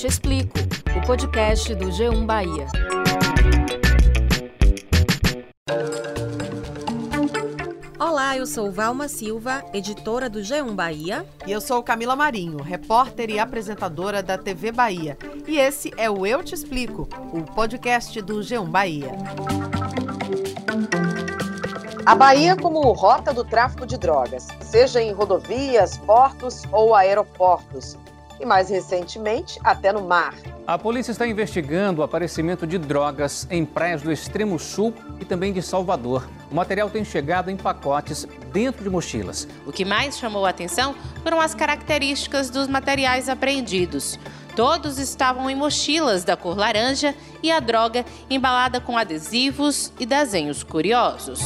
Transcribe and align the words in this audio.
Te 0.00 0.06
Explico, 0.06 0.58
o 0.96 1.06
podcast 1.06 1.74
do 1.74 1.88
G1 1.88 2.24
Bahia. 2.24 2.66
Olá, 7.98 8.34
eu 8.34 8.46
sou 8.46 8.72
Valma 8.72 9.08
Silva, 9.08 9.62
editora 9.74 10.30
do 10.30 10.38
G1 10.38 10.74
Bahia. 10.74 11.26
E 11.46 11.52
eu 11.52 11.60
sou 11.60 11.82
Camila 11.82 12.16
Marinho, 12.16 12.62
repórter 12.62 13.28
e 13.28 13.38
apresentadora 13.38 14.22
da 14.22 14.38
TV 14.38 14.72
Bahia. 14.72 15.18
E 15.46 15.58
esse 15.58 15.92
é 15.98 16.08
o 16.08 16.24
Eu 16.24 16.42
Te 16.42 16.54
Explico, 16.54 17.06
o 17.30 17.42
podcast 17.42 18.22
do 18.22 18.36
G1 18.36 18.70
Bahia. 18.70 19.10
A 22.06 22.14
Bahia 22.14 22.56
como 22.56 22.80
rota 22.92 23.34
do 23.34 23.44
tráfico 23.44 23.86
de 23.86 23.98
drogas, 23.98 24.48
seja 24.62 25.02
em 25.02 25.12
rodovias, 25.12 25.98
portos 25.98 26.62
ou 26.72 26.94
aeroportos. 26.94 27.98
E 28.40 28.46
mais 28.46 28.70
recentemente, 28.70 29.60
até 29.62 29.92
no 29.92 30.00
mar. 30.00 30.34
A 30.66 30.78
polícia 30.78 31.12
está 31.12 31.26
investigando 31.26 32.00
o 32.00 32.04
aparecimento 32.04 32.66
de 32.66 32.78
drogas 32.78 33.46
em 33.50 33.64
praias 33.66 34.00
do 34.00 34.10
extremo 34.10 34.58
sul 34.58 34.94
e 35.20 35.24
também 35.24 35.52
de 35.52 35.60
Salvador. 35.60 36.26
O 36.50 36.54
material 36.54 36.88
tem 36.88 37.04
chegado 37.04 37.50
em 37.50 37.56
pacotes 37.56 38.26
dentro 38.50 38.82
de 38.82 38.88
mochilas. 38.88 39.46
O 39.66 39.72
que 39.72 39.84
mais 39.84 40.18
chamou 40.18 40.46
a 40.46 40.50
atenção 40.50 40.94
foram 41.22 41.40
as 41.40 41.54
características 41.54 42.48
dos 42.48 42.66
materiais 42.66 43.28
apreendidos. 43.28 44.18
Todos 44.56 44.98
estavam 44.98 45.50
em 45.50 45.54
mochilas 45.54 46.24
da 46.24 46.36
cor 46.36 46.56
laranja 46.56 47.14
e 47.42 47.50
a 47.50 47.60
droga 47.60 48.04
embalada 48.28 48.80
com 48.80 48.96
adesivos 48.96 49.92
e 49.98 50.06
desenhos 50.06 50.62
curiosos. 50.62 51.40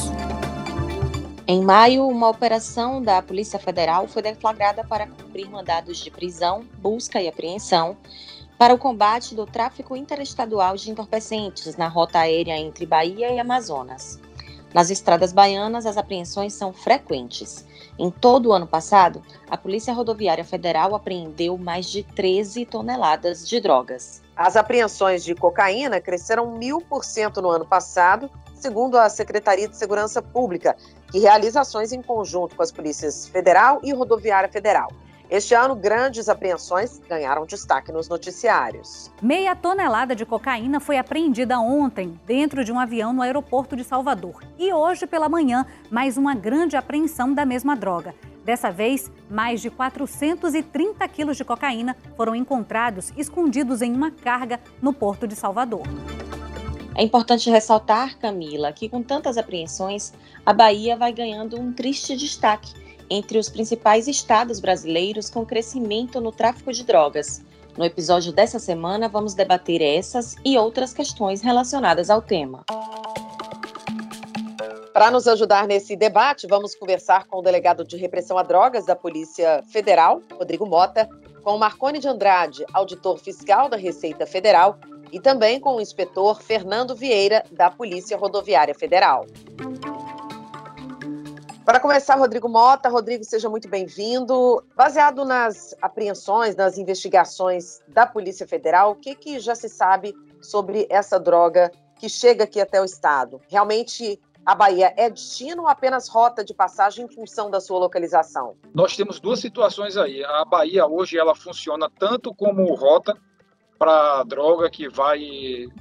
Em 1.47 1.61
maio, 1.61 2.07
uma 2.07 2.27
operação 2.27 2.99
da 2.99 3.21
Polícia 3.21 3.59
Federal 3.59 4.07
foi 4.07 4.23
deflagrada 4.23 4.83
para 4.83 5.05
cumprir 5.05 5.47
mandados 5.47 5.99
de 5.99 6.09
prisão, 6.09 6.65
busca 6.79 7.21
e 7.21 7.27
apreensão 7.27 7.95
para 8.57 8.73
o 8.73 8.79
combate 8.79 9.35
do 9.35 9.45
tráfico 9.45 9.95
interestadual 9.95 10.75
de 10.75 10.89
entorpecentes 10.89 11.77
na 11.77 11.87
rota 11.87 12.17
aérea 12.17 12.57
entre 12.57 12.87
Bahia 12.87 13.31
e 13.31 13.39
Amazonas. 13.39 14.19
Nas 14.73 14.89
estradas 14.89 15.31
baianas, 15.31 15.85
as 15.85 15.97
apreensões 15.97 16.51
são 16.51 16.73
frequentes. 16.73 17.63
Em 17.99 18.09
todo 18.09 18.47
o 18.47 18.51
ano 18.51 18.65
passado, 18.65 19.21
a 19.47 19.55
Polícia 19.55 19.93
Rodoviária 19.93 20.43
Federal 20.43 20.95
apreendeu 20.95 21.59
mais 21.59 21.85
de 21.85 22.01
13 22.01 22.65
toneladas 22.65 23.47
de 23.47 23.61
drogas. 23.61 24.23
As 24.35 24.55
apreensões 24.57 25.23
de 25.23 25.35
cocaína 25.35 26.01
cresceram 26.01 26.57
mil 26.57 26.81
por 26.81 27.05
cento 27.05 27.39
no 27.39 27.49
ano 27.49 27.67
passado, 27.67 28.31
segundo 28.65 28.97
a 28.97 29.07
Secretaria 29.09 29.67
de 29.69 29.77
Segurança 29.77 30.23
Pública, 30.23 30.75
que 31.11 31.19
realiza 31.19 31.61
ações 31.61 31.91
em 31.91 32.01
conjunto 32.01 32.55
com 32.55 32.63
as 32.63 32.71
polícias 32.71 33.27
federal 33.27 33.79
e 33.83 33.93
rodoviária 33.93 34.49
federal. 34.49 34.91
Este 35.29 35.53
ano, 35.53 35.75
grandes 35.75 36.27
apreensões 36.27 36.99
ganharam 37.07 37.45
destaque 37.45 37.91
nos 37.91 38.09
noticiários. 38.09 39.11
Meia 39.21 39.55
tonelada 39.55 40.15
de 40.15 40.25
cocaína 40.25 40.79
foi 40.79 40.97
apreendida 40.97 41.59
ontem 41.59 42.19
dentro 42.25 42.63
de 42.63 42.71
um 42.71 42.79
avião 42.79 43.13
no 43.13 43.21
aeroporto 43.21 43.75
de 43.75 43.83
Salvador. 43.83 44.41
E 44.57 44.73
hoje 44.73 45.05
pela 45.05 45.29
manhã, 45.29 45.63
mais 45.91 46.17
uma 46.17 46.33
grande 46.33 46.75
apreensão 46.75 47.35
da 47.35 47.45
mesma 47.45 47.75
droga. 47.75 48.15
Dessa 48.43 48.71
vez, 48.71 49.11
mais 49.29 49.61
de 49.61 49.69
430 49.69 51.07
quilos 51.07 51.37
de 51.37 51.45
cocaína 51.45 51.95
foram 52.17 52.35
encontrados 52.35 53.13
escondidos 53.15 53.83
em 53.83 53.93
uma 53.93 54.09
carga 54.09 54.59
no 54.81 54.91
porto 54.91 55.27
de 55.27 55.35
Salvador. 55.35 55.83
É 56.97 57.03
importante 57.03 57.49
ressaltar, 57.49 58.17
Camila, 58.17 58.71
que 58.71 58.87
com 58.87 59.03
tantas 59.03 59.37
apreensões, 59.37 60.13
a 60.45 60.53
Bahia 60.53 60.95
vai 60.95 61.11
ganhando 61.11 61.59
um 61.59 61.73
triste 61.73 62.15
destaque 62.15 62.73
entre 63.09 63.37
os 63.37 63.49
principais 63.49 64.07
estados 64.07 64.61
brasileiros 64.61 65.29
com 65.29 65.45
crescimento 65.45 66.21
no 66.21 66.31
tráfico 66.31 66.71
de 66.71 66.85
drogas. 66.85 67.43
No 67.77 67.83
episódio 67.83 68.31
dessa 68.31 68.59
semana, 68.59 69.09
vamos 69.09 69.33
debater 69.33 69.81
essas 69.81 70.37
e 70.45 70.57
outras 70.57 70.93
questões 70.93 71.41
relacionadas 71.41 72.09
ao 72.09 72.21
tema. 72.21 72.63
Para 74.93 75.11
nos 75.11 75.27
ajudar 75.27 75.67
nesse 75.67 75.93
debate, 75.97 76.47
vamos 76.47 76.73
conversar 76.73 77.25
com 77.25 77.39
o 77.39 77.41
delegado 77.41 77.83
de 77.83 77.97
repressão 77.97 78.37
a 78.37 78.43
drogas 78.43 78.85
da 78.85 78.95
Polícia 78.95 79.61
Federal, 79.67 80.21
Rodrigo 80.31 80.65
Mota, 80.65 81.09
com 81.45 81.59
Marcone 81.59 81.99
de 81.99 82.07
Andrade, 82.07 82.65
auditor 82.73 83.19
fiscal 83.19 83.69
da 83.69 83.77
Receita 83.77 84.25
Federal, 84.25 84.79
e 85.11 85.19
também 85.19 85.59
com 85.59 85.75
o 85.75 85.79
inspetor 85.79 86.41
Fernando 86.41 86.95
Vieira, 86.95 87.45
da 87.51 87.69
Polícia 87.69 88.17
Rodoviária 88.17 88.73
Federal. 88.73 89.27
Para 91.63 91.79
começar, 91.79 92.15
Rodrigo 92.15 92.49
Mota. 92.49 92.89
Rodrigo, 92.89 93.23
seja 93.23 93.47
muito 93.47 93.69
bem-vindo. 93.69 94.63
Baseado 94.75 95.23
nas 95.23 95.75
apreensões, 95.79 96.55
nas 96.55 96.79
investigações 96.79 97.79
da 97.89 98.07
Polícia 98.07 98.47
Federal, 98.47 98.91
o 98.91 98.95
que, 98.95 99.13
que 99.13 99.39
já 99.39 99.53
se 99.53 99.69
sabe 99.69 100.15
sobre 100.41 100.87
essa 100.89 101.19
droga 101.19 101.71
que 101.99 102.09
chega 102.09 102.45
aqui 102.45 102.59
até 102.59 102.81
o 102.81 102.85
Estado? 102.85 103.39
Realmente 103.49 104.19
a 104.45 104.53
Bahia 104.53 104.93
é 104.95 105.09
destino 105.09 105.63
ou 105.63 105.67
apenas 105.67 106.07
rota 106.07 106.43
de 106.43 106.53
passagem 106.53 107.05
em 107.05 107.09
função 107.09 107.49
da 107.49 107.59
sua 107.59 107.79
localização? 107.79 108.55
Nós 108.73 108.95
temos 108.95 109.19
duas 109.19 109.39
situações 109.39 109.97
aí. 109.97 110.23
A 110.23 110.45
Bahia 110.45 110.85
hoje 110.85 111.17
ela 111.17 111.33
funciona 111.33 111.89
tanto 111.89 112.33
como 112.33 112.73
rota 112.75 113.17
para 113.79 114.23
droga 114.23 114.69
que 114.69 114.87
vai 114.87 115.19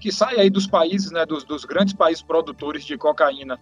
que 0.00 0.10
sai 0.10 0.40
aí 0.40 0.50
dos 0.50 0.66
países, 0.66 1.10
né, 1.10 1.26
dos, 1.26 1.44
dos 1.44 1.64
grandes 1.64 1.94
países 1.94 2.22
produtores 2.22 2.84
de 2.84 2.96
cocaína 2.96 3.60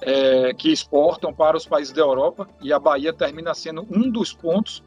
é, 0.00 0.54
que 0.54 0.72
exportam 0.72 1.34
para 1.34 1.56
os 1.56 1.66
países 1.66 1.92
da 1.92 2.00
Europa 2.00 2.48
e 2.62 2.72
a 2.72 2.78
Bahia 2.78 3.12
termina 3.12 3.52
sendo 3.54 3.86
um 3.90 4.08
dos 4.10 4.32
pontos 4.32 4.82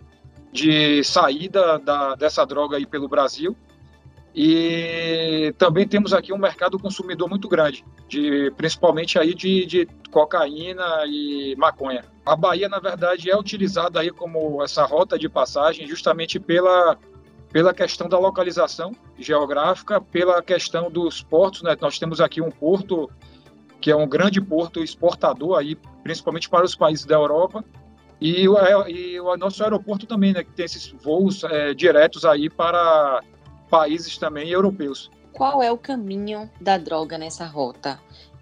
de 0.52 1.04
saída 1.04 1.78
da, 1.80 2.16
dessa 2.16 2.46
droga 2.46 2.78
aí 2.78 2.86
pelo 2.86 3.08
Brasil. 3.08 3.56
E 4.34 5.54
também 5.58 5.86
temos 5.86 6.14
aqui 6.14 6.32
um 6.32 6.38
mercado 6.38 6.80
consumidor 6.80 7.28
muito 7.28 7.50
grande, 7.50 7.84
de, 8.08 8.50
principalmente 8.56 9.20
aí 9.20 9.34
de, 9.34 9.66
de 9.66 9.88
cocaína 10.10 11.06
e 11.06 11.54
maconha. 11.58 12.06
A 12.26 12.36
Bahia, 12.36 12.70
na 12.70 12.80
verdade, 12.80 13.30
é 13.30 13.38
utilizada 13.38 14.00
aí 14.00 14.10
como 14.10 14.64
essa 14.64 14.86
rota 14.86 15.20
de 15.20 15.28
passagem 15.28 15.86
justamente 15.86 16.40
pela, 16.40 16.98
pela 17.52 17.74
questão 17.74 18.08
da 18.08 18.18
localização 18.18 18.96
geográfica, 19.18 20.00
pela 20.00 20.42
questão 20.42 20.90
dos 20.90 21.22
portos. 21.22 21.62
Né? 21.62 21.76
Nós 21.82 22.00
temos 22.00 22.22
aqui 22.22 22.42
um 22.42 22.52
porto 22.52 23.10
que 23.82 23.92
é 23.92 23.96
um 23.96 24.08
grande 24.08 24.40
porto 24.40 24.82
exportador 24.82 25.58
aí, 25.58 25.76
principalmente 26.04 26.48
para 26.48 26.64
os 26.64 26.76
países 26.76 27.04
da 27.04 27.16
Europa, 27.16 27.66
e 28.22 28.48
o, 28.48 28.56
e 28.88 29.20
o 29.20 29.36
nosso 29.36 29.64
aeroporto 29.64 30.06
também, 30.06 30.32
né, 30.32 30.44
que 30.44 30.52
tem 30.52 30.66
esses 30.66 30.94
voos 31.04 31.44
é, 31.44 31.74
diretos 31.74 32.24
aí 32.24 32.48
para 32.48 33.24
países 33.72 34.18
também 34.18 34.50
europeus. 34.50 35.10
Qual 35.32 35.64
é 35.64 35.72
o 35.72 35.78
caminho 35.78 36.50
da 36.60 36.78
droga 36.78 37.18
nessa 37.18 37.46
rota? 37.46 38.00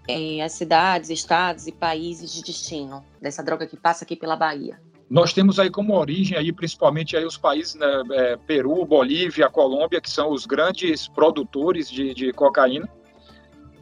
É, 0.08 0.42
as 0.42 0.52
cidades, 0.52 1.08
estados 1.08 1.68
e 1.68 1.72
países 1.72 2.32
de 2.32 2.42
destino 2.42 3.04
dessa 3.22 3.42
droga 3.44 3.66
que 3.66 3.76
passa 3.76 4.04
aqui 4.04 4.16
pela 4.16 4.34
Bahia? 4.34 4.80
Nós 5.08 5.32
temos 5.32 5.58
aí 5.58 5.70
como 5.70 5.96
origem 5.96 6.36
aí 6.36 6.52
principalmente 6.52 7.16
aí 7.16 7.24
os 7.24 7.36
países 7.36 7.76
né, 7.76 7.86
é, 8.12 8.36
Peru, 8.36 8.84
Bolívia, 8.84 9.48
Colômbia, 9.48 10.00
que 10.00 10.10
são 10.10 10.32
os 10.32 10.46
grandes 10.46 11.06
produtores 11.06 11.88
de, 11.88 12.12
de 12.12 12.32
cocaína. 12.32 12.88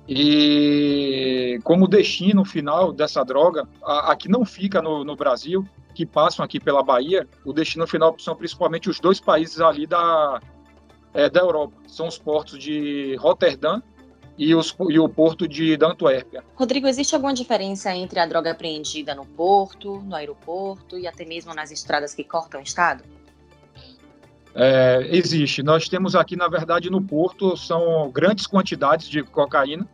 E 0.06 1.60
como 1.64 1.88
destino 1.88 2.44
final 2.44 2.92
dessa 2.92 3.22
droga, 3.22 3.68
a, 3.82 4.12
a 4.12 4.16
que 4.16 4.28
não 4.28 4.44
fica 4.44 4.80
no, 4.80 5.04
no, 5.04 5.14
Brasil, 5.14 5.66
que 5.94 6.06
passam 6.06 6.42
aqui 6.42 6.58
pela 6.58 6.82
Bahia, 6.82 7.26
o 7.44 7.52
destino 7.52 7.86
final 7.86 8.14
são 8.18 8.34
principalmente 8.34 8.88
os 8.88 9.00
dois 9.00 9.20
países 9.20 9.60
ali 9.60 9.86
da, 9.86 10.40
é, 11.14 11.28
da 11.28 11.40
Europa. 11.40 11.74
São 11.86 12.06
os 12.06 12.18
portos 12.18 12.58
de 12.58 13.16
Roterdã 13.16 13.80
e, 14.36 14.54
os, 14.54 14.74
e, 14.88 14.98
o 14.98 15.08
porto 15.08 15.48
de 15.48 15.76
Antuérpia. 15.82 16.44
Rodrigo, 16.54 16.86
existe 16.86 17.14
alguma 17.14 17.34
diferença 17.34 17.92
entre 17.94 18.20
a 18.20 18.26
droga 18.26 18.52
apreendida 18.52 19.14
no 19.14 19.26
porto, 19.26 20.00
no 20.00 20.14
aeroporto 20.14 20.96
e 20.96 21.06
até 21.06 21.24
mesmo 21.24 21.52
nas 21.52 21.70
estradas 21.70 22.14
que 22.14 22.22
cortam 22.22 22.60
o 22.60 22.62
estado? 22.62 23.02
É, 24.54 25.06
existe. 25.10 25.62
Nós 25.62 25.88
temos 25.88 26.14
aqui, 26.14 26.36
na 26.36 26.48
verdade, 26.48 26.88
no 26.90 27.02
porto, 27.02 27.56
são 27.56 28.10
grandes 28.10 28.46
quantidades 28.46 29.08
de 29.08 29.22
cocaína 29.22 29.86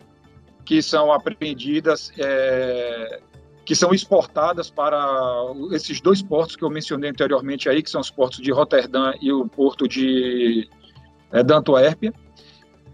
que 0.65 0.81
são 0.83 1.13
apreendidas, 1.13 2.11
é, 2.19 3.21
que 3.65 3.75
são 3.75 3.93
exportadas 3.93 4.71
para 4.71 4.97
esses 5.73 6.01
dois 6.01 6.23
portos 6.23 6.57
que 6.57 6.65
eu 6.65 6.71
mencionei 6.71 7.11
anteriormente 7.11 7.69
aí, 7.69 7.83
que 7.83 7.91
são 7.91 8.01
os 8.01 8.11
portos 8.11 8.41
de 8.41 8.51
Roterdã 8.51 9.13
e 9.21 9.31
o 9.31 9.47
porto 9.47 9.87
de, 9.87 10.69
é, 11.33 11.43
de 11.43 11.53
Antuérpia. 11.53 12.13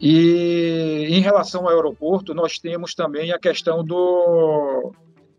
E 0.01 1.07
em 1.11 1.21
relação 1.21 1.63
ao 1.63 1.75
aeroporto, 1.75 2.33
nós 2.33 2.59
temos 2.59 2.95
também 2.95 3.33
a 3.33 3.39
questão 3.39 3.85
do, 3.85 4.93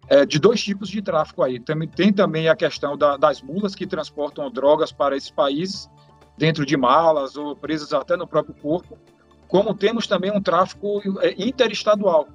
é, 0.08 0.26
de 0.26 0.38
dois 0.40 0.64
tipos 0.64 0.90
de 0.90 1.02
tráfico 1.02 1.42
aí. 1.42 1.60
Tem, 1.60 1.88
tem 1.88 2.14
também 2.14 2.48
a 2.48 2.56
questão 2.56 2.96
da, 2.96 3.18
das 3.18 3.42
mulas 3.42 3.74
que 3.74 3.88
transportam 3.88 4.52
drogas 4.52 4.92
para 4.92 5.18
esses 5.18 5.32
países 5.32 5.90
dentro 6.38 6.66
de 6.66 6.76
malas 6.76 7.36
ou 7.36 7.56
presas 7.56 7.94
até 7.94 8.16
no 8.16 8.28
próprio 8.28 8.56
corpo, 8.56 8.98
como 9.48 9.74
temos 9.74 10.08
também 10.08 10.32
um 10.32 10.42
tráfico 10.42 11.02
é, 11.22 11.36
interestadual, 11.38 12.28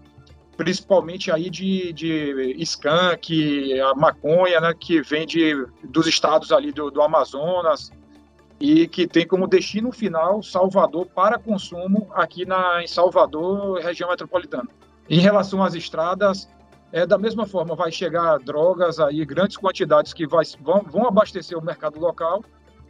principalmente 0.56 1.30
aí 1.30 1.50
de, 1.50 1.92
de 1.92 2.54
skunk, 2.62 3.80
a 3.80 3.94
maconha, 3.94 4.60
né, 4.60 4.74
que 4.78 5.00
vem 5.02 5.26
de, 5.26 5.66
dos 5.84 6.06
estados 6.06 6.52
ali 6.52 6.72
do, 6.72 6.90
do 6.90 7.02
Amazonas, 7.02 7.90
e 8.58 8.88
que 8.88 9.06
tem 9.06 9.26
como 9.26 9.46
destino 9.46 9.92
final 9.92 10.42
Salvador 10.42 11.06
para 11.06 11.38
consumo 11.38 12.08
aqui 12.14 12.46
na, 12.46 12.82
em 12.82 12.86
Salvador, 12.86 13.80
região 13.80 14.08
metropolitana. 14.08 14.68
Em 15.08 15.20
relação 15.20 15.62
às 15.62 15.74
estradas, 15.74 16.48
é 16.92 17.06
da 17.06 17.18
mesma 17.18 17.46
forma, 17.46 17.74
vai 17.74 17.92
chegar 17.92 18.38
drogas 18.38 18.98
aí, 18.98 19.24
grandes 19.24 19.56
quantidades 19.56 20.12
que 20.12 20.26
vai, 20.26 20.44
vão, 20.60 20.82
vão 20.82 21.06
abastecer 21.06 21.56
o 21.56 21.64
mercado 21.64 22.00
local, 22.00 22.42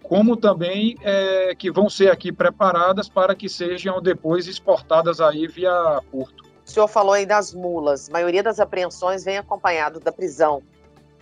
como 0.03 0.37
também 0.37 0.97
é, 1.03 1.55
que 1.55 1.71
vão 1.71 1.91
ser 1.91 2.11
aqui 2.11 2.31
preparadas 2.31 3.09
para 3.09 3.35
que 3.35 3.49
sejam 3.49 4.01
depois 4.01 4.47
exportadas 4.47 5.21
aí 5.21 5.49
via 5.49 6.01
porto. 6.11 6.45
O 6.65 6.71
senhor 6.71 6.89
falou 6.89 7.13
aí 7.13 7.27
das 7.27 7.55
mulas. 7.55 8.09
A 8.09 8.13
maioria 8.13 8.43
das 8.43 8.61
apreensões 8.61 9.25
vem 9.25 9.39
acompanhado 9.39 9.99
da 9.99 10.13
prisão 10.13 10.63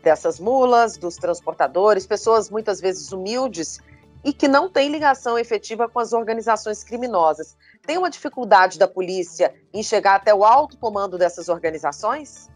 dessas 0.02 0.38
mulas, 0.38 0.98
dos 0.98 1.16
transportadores, 1.16 2.06
pessoas 2.06 2.50
muitas 2.50 2.80
vezes 2.80 3.10
humildes 3.10 3.78
e 4.24 4.32
que 4.32 4.48
não 4.48 4.68
têm 4.68 4.90
ligação 4.90 5.38
efetiva 5.38 5.88
com 5.88 6.00
as 6.00 6.12
organizações 6.12 6.82
criminosas. 6.82 7.56
Tem 7.86 7.98
uma 7.98 8.08
dificuldade 8.08 8.78
da 8.78 8.88
polícia 8.88 9.54
em 9.72 9.82
chegar 9.82 10.14
até 10.16 10.34
o 10.34 10.44
alto 10.44 10.78
comando 10.78 11.18
dessas 11.18 11.48
organizações? 11.48 12.48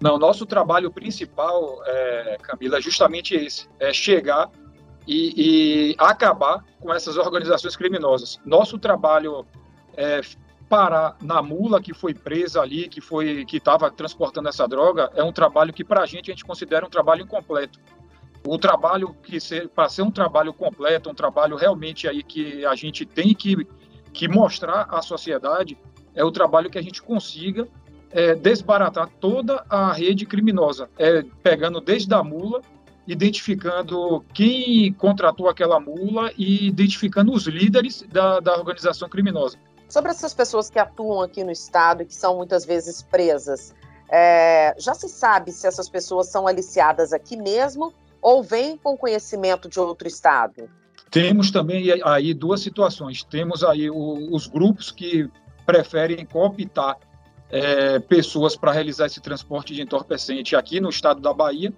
Não, 0.00 0.18
nosso 0.18 0.46
trabalho 0.46 0.90
principal, 0.90 1.82
é, 1.84 2.38
Camila, 2.40 2.78
é 2.78 2.80
justamente 2.80 3.34
esse: 3.34 3.68
é 3.78 3.92
chegar 3.92 4.50
e, 5.06 5.90
e, 5.90 5.96
acabar 5.98 6.64
com 6.78 6.92
essas 6.92 7.16
organizações 7.16 7.76
criminosas. 7.76 8.40
Nosso 8.44 8.78
trabalho 8.78 9.44
é 9.96 10.20
parar 10.68 11.16
na 11.20 11.42
mula 11.42 11.82
que 11.82 11.92
foi 11.92 12.14
presa 12.14 12.62
ali, 12.62 12.88
que 12.88 13.00
foi 13.00 13.44
que 13.44 13.56
estava 13.56 13.90
transportando 13.90 14.48
essa 14.48 14.68
droga, 14.68 15.10
é 15.16 15.22
um 15.22 15.32
trabalho 15.32 15.72
que 15.72 15.84
para 15.84 16.02
a 16.02 16.06
gente 16.06 16.30
a 16.30 16.34
gente 16.34 16.44
considera 16.44 16.86
um 16.86 16.88
trabalho 16.88 17.22
incompleto. 17.22 17.80
O 18.46 18.58
trabalho 18.58 19.14
que 19.22 19.38
para 19.68 19.88
ser 19.88 20.02
um 20.02 20.10
trabalho 20.10 20.52
completo, 20.52 21.10
um 21.10 21.14
trabalho 21.14 21.56
realmente 21.56 22.08
aí 22.08 22.22
que 22.22 22.64
a 22.64 22.74
gente 22.74 23.04
tem 23.04 23.34
que, 23.34 23.66
que 24.12 24.26
mostrar 24.28 24.86
à 24.90 25.02
sociedade, 25.02 25.76
é 26.14 26.24
o 26.24 26.30
trabalho 26.30 26.70
que 26.70 26.78
a 26.78 26.82
gente 26.82 27.02
consiga 27.02 27.68
é, 28.10 28.34
desbaratar 28.34 29.08
toda 29.20 29.64
a 29.68 29.92
rede 29.92 30.26
criminosa, 30.26 30.88
é, 30.98 31.22
pegando 31.42 31.80
desde 31.80 32.12
a 32.14 32.22
mula, 32.22 32.60
identificando 33.06 34.24
quem 34.32 34.92
contratou 34.94 35.48
aquela 35.48 35.78
mula 35.78 36.32
e 36.36 36.66
identificando 36.66 37.32
os 37.32 37.46
líderes 37.46 38.02
da, 38.10 38.40
da 38.40 38.56
organização 38.56 39.08
criminosa. 39.08 39.58
Sobre 39.88 40.10
essas 40.12 40.32
pessoas 40.32 40.70
que 40.70 40.78
atuam 40.78 41.20
aqui 41.20 41.42
no 41.42 41.50
Estado 41.50 42.02
e 42.02 42.06
que 42.06 42.14
são 42.14 42.36
muitas 42.36 42.64
vezes 42.64 43.02
presas, 43.02 43.74
é, 44.08 44.74
já 44.78 44.94
se 44.94 45.08
sabe 45.08 45.52
se 45.52 45.66
essas 45.66 45.88
pessoas 45.88 46.28
são 46.28 46.46
aliciadas 46.46 47.12
aqui 47.12 47.36
mesmo 47.36 47.92
ou 48.20 48.42
vêm 48.42 48.76
com 48.76 48.96
conhecimento 48.96 49.68
de 49.68 49.78
outro 49.78 50.06
Estado? 50.08 50.68
Temos 51.10 51.50
também 51.50 51.86
aí 52.04 52.32
duas 52.32 52.60
situações. 52.60 53.24
Temos 53.24 53.64
aí 53.64 53.90
o, 53.90 54.34
os 54.34 54.46
grupos 54.46 54.90
que 54.90 55.28
preferem 55.66 56.24
cooptar 56.24 56.96
é, 57.50 57.98
pessoas 57.98 58.56
para 58.56 58.72
realizar 58.72 59.06
esse 59.06 59.20
transporte 59.20 59.74
de 59.74 59.82
entorpecente 59.82 60.54
aqui 60.54 60.80
no 60.80 60.88
estado 60.88 61.20
da 61.20 61.32
Bahia, 61.32 61.72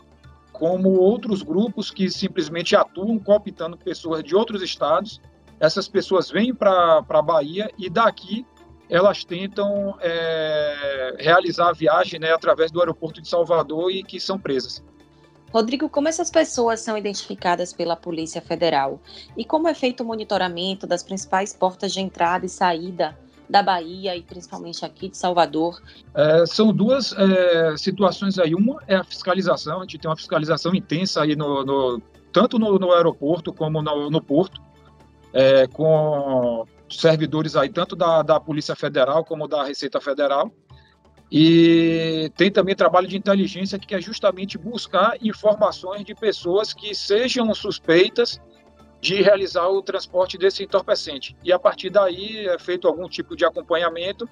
como 0.52 0.90
outros 0.90 1.42
grupos 1.42 1.90
que 1.90 2.10
simplesmente 2.10 2.76
atuam 2.76 3.18
cooptando 3.18 3.76
pessoas 3.78 4.22
de 4.22 4.36
outros 4.36 4.62
estados. 4.62 5.20
Essas 5.58 5.88
pessoas 5.88 6.30
vêm 6.30 6.54
para 6.54 7.02
a 7.08 7.22
Bahia 7.22 7.70
e 7.78 7.88
daqui 7.88 8.46
elas 8.90 9.24
tentam 9.24 9.96
é, 10.00 11.16
realizar 11.18 11.70
a 11.70 11.72
viagem 11.72 12.20
né, 12.20 12.30
através 12.30 12.70
do 12.70 12.78
aeroporto 12.80 13.22
de 13.22 13.28
Salvador 13.28 13.90
e 13.90 14.02
que 14.02 14.20
são 14.20 14.38
presas. 14.38 14.84
Rodrigo, 15.52 15.88
como 15.88 16.08
essas 16.08 16.30
pessoas 16.30 16.80
são 16.80 16.96
identificadas 16.96 17.72
pela 17.72 17.94
Polícia 17.94 18.40
Federal? 18.40 19.00
E 19.36 19.44
como 19.44 19.68
é 19.68 19.74
feito 19.74 20.02
o 20.02 20.06
monitoramento 20.06 20.86
das 20.86 21.02
principais 21.02 21.52
portas 21.52 21.92
de 21.92 22.00
entrada 22.00 22.46
e 22.46 22.48
saída 22.48 23.16
da 23.48 23.62
Bahia 23.62 24.16
e 24.16 24.22
principalmente 24.22 24.84
aqui 24.84 25.10
de 25.10 25.16
Salvador? 25.16 25.80
É, 26.14 26.46
são 26.46 26.72
duas 26.72 27.12
é, 27.12 27.76
situações 27.76 28.38
aí. 28.38 28.54
Uma 28.54 28.82
é 28.86 28.96
a 28.96 29.04
fiscalização, 29.04 29.78
a 29.78 29.82
gente 29.82 29.98
tem 29.98 30.10
uma 30.10 30.16
fiscalização 30.16 30.74
intensa 30.74 31.22
aí 31.22 31.36
no, 31.36 31.62
no 31.62 32.02
tanto 32.32 32.58
no, 32.58 32.78
no, 32.78 32.92
aeroporto 32.92 33.52
como 33.52 33.82
no, 33.82 34.10
no 34.10 34.22
porto, 34.22 34.58
é, 35.34 35.66
com 35.66 36.64
servidores 36.88 37.56
aí 37.56 37.68
tanto 37.68 37.94
da, 37.94 38.22
da 38.22 38.40
Polícia 38.40 38.74
Federal 38.74 39.22
como 39.22 39.46
da 39.46 39.64
Receita 39.64 40.00
Federal. 40.00 40.50
E 41.34 42.30
tem 42.36 42.50
também 42.50 42.76
trabalho 42.76 43.08
de 43.08 43.16
inteligência 43.16 43.78
que 43.78 43.94
é 43.94 44.00
justamente 44.02 44.58
buscar 44.58 45.16
informações 45.22 46.04
de 46.04 46.14
pessoas 46.14 46.74
que 46.74 46.94
sejam 46.94 47.54
suspeitas 47.54 48.38
de 49.00 49.22
realizar 49.22 49.66
o 49.66 49.80
transporte 49.80 50.36
desse 50.36 50.62
entorpecente. 50.62 51.34
E 51.42 51.50
a 51.50 51.58
partir 51.58 51.88
daí 51.88 52.46
é 52.46 52.58
feito 52.58 52.86
algum 52.86 53.08
tipo 53.08 53.34
de 53.34 53.46
acompanhamento 53.46 54.28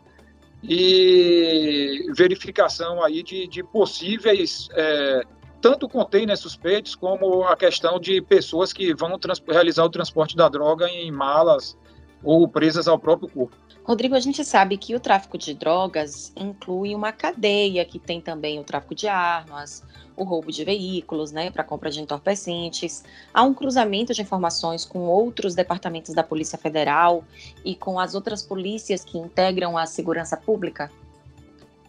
e 0.62 2.04
verificação 2.14 3.02
aí 3.02 3.22
de, 3.22 3.48
de 3.48 3.64
possíveis 3.64 4.68
é, 4.74 5.22
tanto 5.58 5.88
containers 5.88 6.40
suspeitos 6.40 6.94
como 6.94 7.44
a 7.44 7.56
questão 7.56 7.98
de 7.98 8.20
pessoas 8.20 8.74
que 8.74 8.92
vão 8.94 9.18
realizar 9.48 9.84
o 9.84 9.90
transporte 9.90 10.36
da 10.36 10.50
droga 10.50 10.86
em 10.86 11.10
malas 11.10 11.78
ou 12.22 12.46
presas 12.48 12.86
ao 12.86 12.98
próprio 12.98 13.28
corpo. 13.28 13.56
Rodrigo, 13.84 14.14
a 14.14 14.20
gente 14.20 14.44
sabe 14.44 14.76
que 14.76 14.94
o 14.94 15.00
tráfico 15.00 15.36
de 15.36 15.54
drogas 15.54 16.32
inclui 16.36 16.94
uma 16.94 17.12
cadeia 17.12 17.84
que 17.84 17.98
tem 17.98 18.20
também 18.20 18.60
o 18.60 18.64
tráfico 18.64 18.94
de 18.94 19.08
armas, 19.08 19.82
o 20.16 20.22
roubo 20.22 20.52
de 20.52 20.64
veículos, 20.64 21.32
né, 21.32 21.50
para 21.50 21.64
compra 21.64 21.90
de 21.90 22.00
entorpecentes. 22.00 23.02
Há 23.32 23.42
um 23.42 23.54
cruzamento 23.54 24.12
de 24.12 24.20
informações 24.20 24.84
com 24.84 25.00
outros 25.00 25.54
departamentos 25.54 26.14
da 26.14 26.22
Polícia 26.22 26.58
Federal 26.58 27.24
e 27.64 27.74
com 27.74 27.98
as 27.98 28.14
outras 28.14 28.42
polícias 28.42 29.02
que 29.02 29.18
integram 29.18 29.78
a 29.78 29.86
segurança 29.86 30.36
pública? 30.36 30.90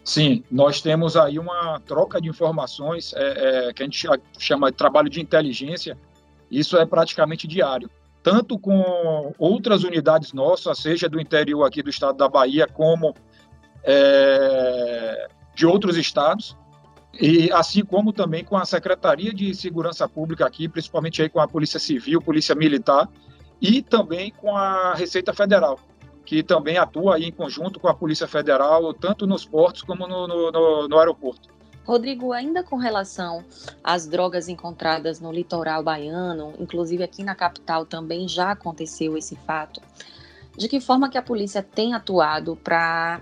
Sim, 0.04 0.44
nós 0.50 0.81
temos 0.81 1.16
aí 1.16 1.38
uma 1.38 1.80
troca 1.81 2.19
de 2.19 2.28
informações 2.28 3.13
é, 3.16 3.69
é, 3.69 3.74
que 3.74 3.83
a 3.83 3.86
gente 3.86 4.07
chama 4.39 4.72
de 4.72 4.78
trabalho 4.78 5.10
de 5.10 5.22
inteligência. 5.22 5.98
Isso 6.50 6.78
é 6.78 6.86
praticamente 6.86 7.48
diário, 7.48 7.89
tanto 8.23 8.57
com 8.59 9.33
outras 9.38 9.83
unidades 9.83 10.33
nossas, 10.33 10.77
seja 10.79 11.09
do 11.09 11.19
interior 11.19 11.65
aqui 11.65 11.81
do 11.81 11.89
estado 11.89 12.18
da 12.18 12.27
Bahia, 12.27 12.68
como 12.68 13.15
é, 13.83 15.27
de 15.56 15.65
outros 15.65 15.97
estados, 15.97 16.56
e 17.19 17.51
assim 17.51 17.83
como 17.83 18.13
também 18.13 18.44
com 18.44 18.57
a 18.57 18.65
Secretaria 18.65 19.33
de 19.33 19.53
Segurança 19.53 20.07
Pública 20.07 20.45
aqui, 20.45 20.69
principalmente 20.69 21.21
aí 21.21 21.29
com 21.29 21.39
a 21.39 21.47
Polícia 21.47 21.79
Civil, 21.79 22.21
Polícia 22.21 22.56
Militar 22.56 23.09
e 23.59 23.81
também 23.81 24.31
com 24.31 24.56
a 24.56 24.94
Receita 24.94 25.33
Federal, 25.33 25.80
que 26.25 26.42
também 26.42 26.78
atua 26.78 27.16
aí 27.16 27.25
em 27.25 27.31
conjunto 27.31 27.80
com 27.80 27.87
a 27.87 27.94
Polícia 27.94 28.28
Federal, 28.28 28.94
tanto 28.94 29.28
nos 29.28 29.45
portos 29.45 29.81
como 29.81 30.07
no, 30.07 30.28
no, 30.28 30.87
no 30.87 30.99
aeroporto. 30.99 31.49
Rodrigo, 31.92 32.31
ainda 32.31 32.64
com 32.64 32.78
relação 32.78 33.44
às 33.83 34.07
drogas 34.07 34.48
encontradas 34.48 35.19
no 35.19 35.30
litoral 35.30 35.83
baiano, 35.83 36.54
inclusive 36.57 37.04
aqui 37.04 37.21
na 37.21 37.36
capital 37.36 37.86
também 37.86 38.30
já 38.30 38.52
aconteceu 38.52 39.18
esse 39.18 39.36
fato. 39.36 39.81
De 40.57 40.69
que 40.69 40.80
forma 40.80 41.10
que 41.10 41.18
a 41.18 41.21
polícia 41.21 41.62
tem 41.62 41.94
atuado 41.94 42.56
para 42.56 43.21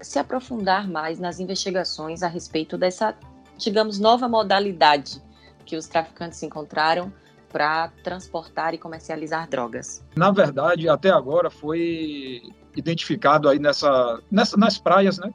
se 0.00 0.18
aprofundar 0.18 0.88
mais 0.88 1.18
nas 1.18 1.40
investigações 1.40 2.22
a 2.22 2.26
respeito 2.26 2.78
dessa, 2.78 3.14
digamos, 3.58 3.98
nova 3.98 4.26
modalidade 4.26 5.22
que 5.66 5.76
os 5.76 5.86
traficantes 5.86 6.42
encontraram 6.42 7.12
para 7.52 7.88
transportar 8.02 8.72
e 8.72 8.78
comercializar 8.78 9.46
drogas? 9.46 10.02
Na 10.16 10.30
verdade, 10.30 10.88
até 10.88 11.10
agora 11.10 11.50
foi 11.50 12.40
identificado 12.74 13.46
aí 13.46 13.58
nessa, 13.58 14.22
nessa 14.30 14.56
nas 14.56 14.78
praias, 14.78 15.18
né, 15.18 15.30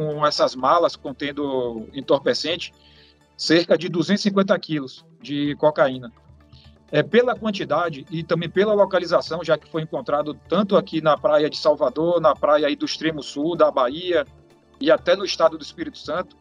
com 0.00 0.26
essas 0.26 0.56
malas 0.56 0.96
contendo 0.96 1.86
entorpecente, 1.92 2.72
cerca 3.36 3.76
de 3.76 3.86
250 3.90 4.58
quilos 4.58 5.04
de 5.20 5.54
cocaína. 5.56 6.10
É, 6.90 7.02
pela 7.02 7.36
quantidade 7.36 8.06
e 8.10 8.24
também 8.24 8.48
pela 8.48 8.72
localização, 8.72 9.44
já 9.44 9.58
que 9.58 9.70
foi 9.70 9.82
encontrado 9.82 10.34
tanto 10.48 10.74
aqui 10.76 11.02
na 11.02 11.18
praia 11.18 11.50
de 11.50 11.56
Salvador, 11.56 12.18
na 12.18 12.34
praia 12.34 12.74
do 12.74 12.86
extremo 12.86 13.22
sul 13.22 13.54
da 13.54 13.70
Bahia 13.70 14.26
e 14.80 14.90
até 14.90 15.14
no 15.14 15.24
estado 15.24 15.58
do 15.58 15.62
Espírito 15.62 15.98
Santo, 15.98 16.34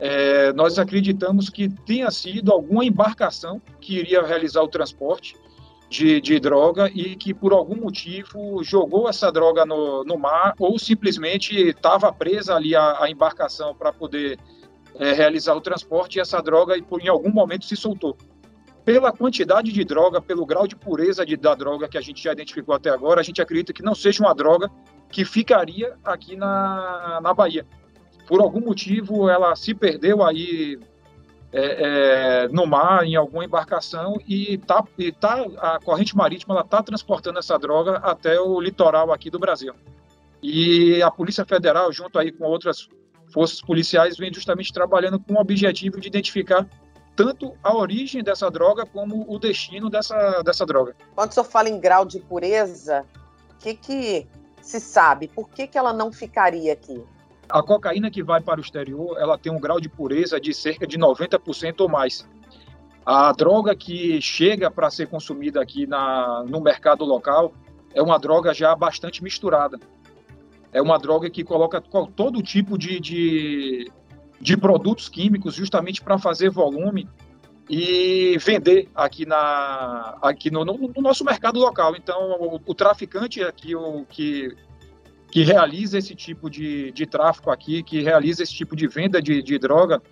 é, 0.00 0.52
nós 0.52 0.78
acreditamos 0.78 1.48
que 1.48 1.68
tenha 1.68 2.10
sido 2.10 2.52
alguma 2.52 2.84
embarcação 2.84 3.62
que 3.80 3.96
iria 3.96 4.22
realizar 4.22 4.62
o 4.62 4.68
transporte 4.68 5.36
de, 5.88 6.20
de 6.20 6.38
droga 6.38 6.90
e 6.94 7.16
que 7.16 7.32
por 7.32 7.52
algum 7.52 7.76
motivo 7.76 8.62
jogou 8.62 9.08
essa 9.08 9.32
droga 9.32 9.64
no, 9.64 10.04
no 10.04 10.18
mar 10.18 10.54
ou 10.58 10.78
simplesmente 10.78 11.56
estava 11.56 12.12
presa 12.12 12.54
ali 12.54 12.76
a, 12.76 13.02
a 13.02 13.10
embarcação 13.10 13.74
para 13.74 13.92
poder 13.92 14.38
é, 14.96 15.12
realizar 15.12 15.54
o 15.54 15.60
transporte 15.60 16.16
e 16.16 16.20
essa 16.20 16.42
droga 16.42 16.76
em 16.76 17.08
algum 17.08 17.30
momento 17.30 17.64
se 17.64 17.76
soltou 17.76 18.16
pela 18.88 19.12
quantidade 19.12 19.70
de 19.70 19.84
droga, 19.84 20.18
pelo 20.18 20.46
grau 20.46 20.66
de 20.66 20.74
pureza 20.74 21.24
de, 21.26 21.36
da 21.36 21.54
droga 21.54 21.86
que 21.86 21.98
a 21.98 22.00
gente 22.00 22.22
já 22.22 22.32
identificou 22.32 22.74
até 22.74 22.88
agora, 22.88 23.20
a 23.20 23.22
gente 23.22 23.42
acredita 23.42 23.70
que 23.70 23.82
não 23.82 23.94
seja 23.94 24.22
uma 24.22 24.34
droga 24.34 24.70
que 25.10 25.26
ficaria 25.26 25.94
aqui 26.02 26.36
na, 26.36 27.20
na 27.22 27.34
Bahia. 27.34 27.66
Por 28.26 28.40
algum 28.40 28.60
motivo, 28.60 29.28
ela 29.28 29.54
se 29.56 29.74
perdeu 29.74 30.22
aí 30.22 30.78
é, 31.52 32.44
é, 32.44 32.48
no 32.48 32.66
mar, 32.66 33.04
em 33.04 33.16
alguma 33.16 33.44
embarcação, 33.44 34.20
e, 34.26 34.58
tá, 34.58 34.84
e 34.98 35.10
tá, 35.10 35.44
a 35.58 35.80
corrente 35.80 36.16
marítima 36.16 36.60
está 36.60 36.82
transportando 36.82 37.38
essa 37.38 37.58
droga 37.58 37.96
até 37.98 38.38
o 38.38 38.60
litoral 38.60 39.12
aqui 39.12 39.30
do 39.30 39.38
Brasil. 39.38 39.74
E 40.42 41.02
a 41.02 41.10
Polícia 41.10 41.44
Federal, 41.44 41.92
junto 41.92 42.18
aí 42.18 42.30
com 42.30 42.44
outras 42.44 42.88
forças 43.32 43.60
policiais, 43.60 44.16
vem 44.16 44.32
justamente 44.32 44.72
trabalhando 44.72 45.18
com 45.18 45.34
o 45.34 45.40
objetivo 45.40 46.00
de 46.00 46.08
identificar 46.08 46.66
tanto 47.16 47.52
a 47.64 47.74
origem 47.74 48.22
dessa 48.22 48.48
droga 48.48 48.86
como 48.86 49.24
o 49.28 49.38
destino 49.38 49.90
dessa, 49.90 50.40
dessa 50.42 50.64
droga. 50.64 50.94
Quando 51.16 51.30
o 51.30 51.34
senhor 51.34 51.44
fala 51.44 51.68
em 51.68 51.80
grau 51.80 52.04
de 52.04 52.20
pureza, 52.20 53.04
o 53.50 53.58
que, 53.58 53.74
que 53.74 54.26
se 54.62 54.78
sabe? 54.78 55.26
Por 55.26 55.48
que, 55.48 55.66
que 55.66 55.76
ela 55.76 55.92
não 55.92 56.12
ficaria 56.12 56.72
aqui? 56.72 57.02
A 57.48 57.62
cocaína 57.62 58.10
que 58.10 58.22
vai 58.22 58.40
para 58.40 58.60
o 58.60 58.62
exterior, 58.62 59.16
ela 59.18 59.38
tem 59.38 59.50
um 59.50 59.60
grau 59.60 59.80
de 59.80 59.88
pureza 59.88 60.40
de 60.40 60.52
cerca 60.52 60.86
de 60.86 60.98
90% 60.98 61.80
ou 61.80 61.88
mais. 61.88 62.28
A 63.04 63.32
droga 63.32 63.74
que 63.74 64.20
chega 64.20 64.70
para 64.70 64.90
ser 64.90 65.08
consumida 65.08 65.62
aqui 65.62 65.86
na, 65.86 66.44
no 66.46 66.60
mercado 66.60 67.04
local 67.06 67.54
é 67.94 68.02
uma 68.02 68.18
droga 68.18 68.52
já 68.52 68.74
bastante 68.74 69.22
misturada. 69.22 69.80
É 70.70 70.82
uma 70.82 70.98
droga 70.98 71.30
que 71.30 71.42
coloca 71.42 71.80
todo 71.80 72.42
tipo 72.42 72.76
de, 72.76 73.00
de, 73.00 73.90
de 74.38 74.56
produtos 74.56 75.08
químicos 75.08 75.54
justamente 75.54 76.02
para 76.02 76.18
fazer 76.18 76.50
volume 76.50 77.08
e 77.70 78.36
vender 78.38 78.88
aqui, 78.94 79.24
na, 79.24 80.18
aqui 80.20 80.50
no, 80.50 80.64
no, 80.64 80.76
no 80.76 81.02
nosso 81.02 81.24
mercado 81.24 81.58
local. 81.58 81.96
Então, 81.96 82.36
o, 82.38 82.60
o 82.66 82.74
traficante 82.74 83.42
aqui, 83.42 83.74
o 83.74 84.04
que 84.04 84.54
que 85.30 85.42
realiza 85.42 85.98
esse 85.98 86.14
tipo 86.14 86.48
de, 86.48 86.90
de 86.92 87.06
tráfico 87.06 87.50
aqui, 87.50 87.82
que 87.82 88.00
realiza 88.00 88.42
esse 88.42 88.52
tipo 88.52 88.74
de 88.74 88.86
venda 88.88 89.20
de, 89.20 89.42
de 89.42 89.58
droga, 89.58 90.02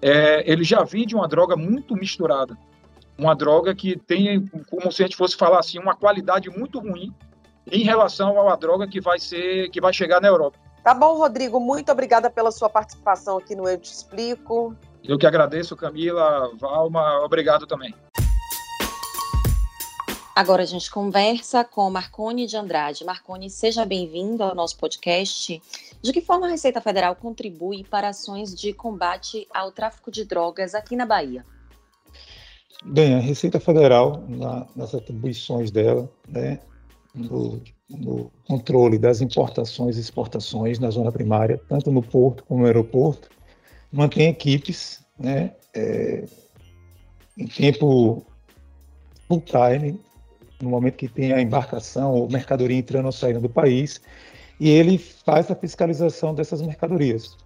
é, 0.00 0.50
ele 0.50 0.64
já 0.64 0.82
vende 0.82 1.14
uma 1.14 1.28
droga 1.28 1.56
muito 1.56 1.94
misturada. 1.94 2.56
Uma 3.18 3.34
droga 3.34 3.74
que 3.74 3.96
tem, 3.96 4.46
como 4.70 4.90
se 4.90 5.02
a 5.02 5.06
gente 5.06 5.16
fosse 5.16 5.36
falar 5.36 5.60
assim, 5.60 5.78
uma 5.78 5.94
qualidade 5.94 6.48
muito 6.50 6.80
ruim 6.80 7.12
em 7.70 7.82
relação 7.82 8.48
à 8.48 8.56
droga 8.56 8.88
que 8.88 9.00
vai 9.00 9.18
ser, 9.18 9.70
que 9.70 9.80
vai 9.80 9.92
chegar 9.92 10.20
na 10.20 10.28
Europa. 10.28 10.58
Tá 10.82 10.92
bom, 10.94 11.16
Rodrigo, 11.16 11.60
muito 11.60 11.92
obrigada 11.92 12.28
pela 12.28 12.50
sua 12.50 12.68
participação 12.68 13.38
aqui 13.38 13.54
no 13.54 13.68
Eu 13.68 13.78
Te 13.78 13.92
Explico. 13.92 14.76
Eu 15.04 15.18
que 15.18 15.26
agradeço, 15.26 15.76
Camila, 15.76 16.50
Valma, 16.58 17.20
obrigado 17.20 17.66
também. 17.66 17.94
Agora 20.34 20.62
a 20.62 20.66
gente 20.66 20.90
conversa 20.90 21.62
com 21.62 21.90
Marcone 21.90 22.46
de 22.46 22.56
Andrade. 22.56 23.04
Marcone, 23.04 23.50
seja 23.50 23.84
bem-vindo 23.84 24.42
ao 24.42 24.54
nosso 24.54 24.78
podcast. 24.78 25.62
De 26.00 26.10
que 26.10 26.22
forma 26.22 26.46
a 26.46 26.50
Receita 26.50 26.80
Federal 26.80 27.14
contribui 27.14 27.84
para 27.84 28.08
ações 28.08 28.54
de 28.54 28.72
combate 28.72 29.46
ao 29.52 29.70
tráfico 29.70 30.10
de 30.10 30.24
drogas 30.24 30.74
aqui 30.74 30.96
na 30.96 31.04
Bahia? 31.04 31.44
Bem, 32.82 33.14
a 33.14 33.18
Receita 33.18 33.60
Federal, 33.60 34.24
na, 34.26 34.66
nas 34.74 34.94
atribuições 34.94 35.70
dela, 35.70 36.10
né, 36.26 36.60
no, 37.14 37.60
no, 37.90 38.32
controle 38.48 38.98
das 38.98 39.20
importações 39.20 39.98
e 39.98 40.00
exportações 40.00 40.78
na 40.78 40.88
zona 40.88 41.12
primária, 41.12 41.60
tanto 41.68 41.92
no 41.92 42.02
porto 42.02 42.42
como 42.44 42.60
no 42.60 42.66
aeroporto, 42.66 43.28
mantém 43.92 44.28
equipes 44.28 45.04
né, 45.18 45.54
é, 45.74 46.24
em 47.36 47.46
tempo 47.46 48.24
full 49.28 49.42
time 49.42 50.00
no 50.62 50.70
momento 50.70 50.96
que 50.96 51.08
tem 51.08 51.32
a 51.32 51.42
embarcação 51.42 52.12
ou 52.12 52.30
mercadoria 52.30 52.78
entrando 52.78 53.06
ou 53.06 53.12
saindo 53.12 53.40
do 53.40 53.48
país, 53.48 54.00
e 54.60 54.70
ele 54.70 54.96
faz 54.96 55.50
a 55.50 55.56
fiscalização 55.56 56.34
dessas 56.34 56.62
mercadorias. 56.62 57.36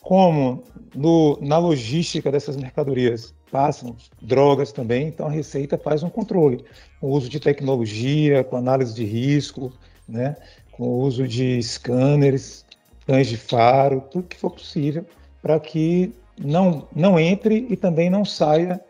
Como 0.00 0.64
no, 0.94 1.38
na 1.40 1.58
logística 1.58 2.32
dessas 2.32 2.56
mercadorias 2.56 3.34
passam 3.50 3.94
drogas 4.20 4.72
também, 4.72 5.08
então 5.08 5.26
a 5.26 5.30
Receita 5.30 5.76
faz 5.76 6.02
um 6.02 6.08
controle, 6.08 6.64
com 6.98 7.08
o 7.08 7.10
uso 7.10 7.28
de 7.28 7.38
tecnologia, 7.38 8.42
com 8.42 8.56
análise 8.56 8.94
de 8.94 9.04
risco, 9.04 9.70
né, 10.08 10.34
com 10.72 10.84
o 10.84 11.00
uso 11.00 11.28
de 11.28 11.62
scanners, 11.62 12.64
cães 13.06 13.28
de 13.28 13.36
faro, 13.36 14.00
tudo 14.10 14.26
que 14.26 14.36
for 14.36 14.50
possível, 14.50 15.04
para 15.42 15.60
que 15.60 16.12
não, 16.40 16.88
não 16.94 17.20
entre 17.20 17.66
e 17.68 17.76
também 17.76 18.08
não 18.08 18.24
saia 18.24 18.80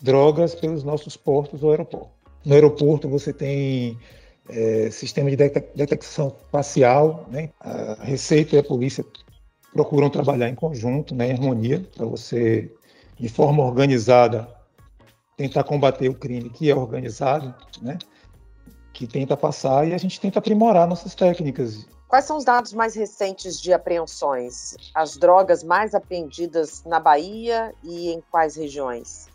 drogas 0.00 0.54
pelos 0.54 0.84
nossos 0.84 1.16
portos 1.16 1.62
ou 1.62 1.70
aeroportos. 1.70 2.13
No 2.44 2.54
aeroporto 2.54 3.08
você 3.08 3.32
tem 3.32 3.98
é, 4.48 4.90
sistema 4.90 5.30
de 5.30 5.36
detecção 5.36 6.36
facial, 6.50 7.26
né? 7.30 7.50
a 7.60 8.02
Receita 8.02 8.56
e 8.56 8.58
a 8.58 8.62
polícia 8.62 9.04
procuram 9.74 10.08
trabalhar 10.08 10.48
em 10.48 10.54
conjunto, 10.54 11.14
né, 11.14 11.28
em 11.28 11.32
harmonia, 11.32 11.84
para 11.96 12.06
você, 12.06 12.72
de 13.18 13.28
forma 13.28 13.64
organizada, 13.64 14.48
tentar 15.36 15.64
combater 15.64 16.08
o 16.08 16.14
crime 16.14 16.48
que 16.48 16.70
é 16.70 16.74
organizado, 16.74 17.52
né, 17.82 17.98
que 18.92 19.04
tenta 19.04 19.36
passar, 19.36 19.88
e 19.88 19.92
a 19.92 19.98
gente 19.98 20.20
tenta 20.20 20.38
aprimorar 20.38 20.86
nossas 20.86 21.16
técnicas. 21.16 21.86
Quais 22.06 22.24
são 22.24 22.36
os 22.36 22.44
dados 22.44 22.72
mais 22.72 22.94
recentes 22.94 23.60
de 23.60 23.72
apreensões? 23.72 24.76
As 24.94 25.16
drogas 25.16 25.64
mais 25.64 25.92
apreendidas 25.92 26.84
na 26.84 27.00
Bahia 27.00 27.74
e 27.82 28.10
em 28.10 28.22
quais 28.30 28.54
regiões? 28.54 29.26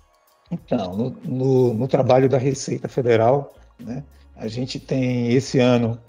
Então, 0.52 0.96
no, 0.96 1.10
no, 1.24 1.74
no 1.74 1.88
trabalho 1.88 2.28
da 2.28 2.38
Receita 2.38 2.88
Federal, 2.88 3.54
né, 3.80 4.04
a 4.36 4.48
gente 4.48 4.80
tem 4.80 5.32
esse 5.34 5.60
ano 5.60 6.00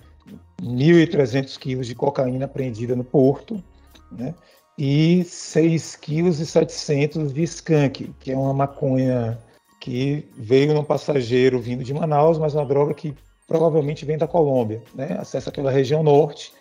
1.300 0.63 1.59
quilos 1.59 1.87
de 1.87 1.95
cocaína 1.95 2.47
apreendida 2.47 2.97
no 2.97 3.05
porto, 3.05 3.63
né, 4.11 4.35
e 4.79 5.23
6,7 5.25 7.09
kg 7.09 7.33
de 7.33 7.43
skunk, 7.43 8.15
que 8.19 8.33
é 8.33 8.37
uma 8.37 8.55
maconha 8.55 9.39
que 9.79 10.29
veio 10.37 10.75
num 10.75 10.85
passageiro 10.85 11.61
vindo 11.61 11.85
de 11.85 11.93
Manaus, 11.93 12.39
mas 12.39 12.55
uma 12.55 12.65
droga 12.65 12.95
que 12.95 13.15
provavelmente 13.47 14.05
vem 14.05 14.17
da 14.17 14.29
Colômbia, 14.29 14.83
né, 14.95 15.17
acessa 15.19 15.51
pela 15.51 15.71
região 15.71 16.03
norte, 16.03 16.53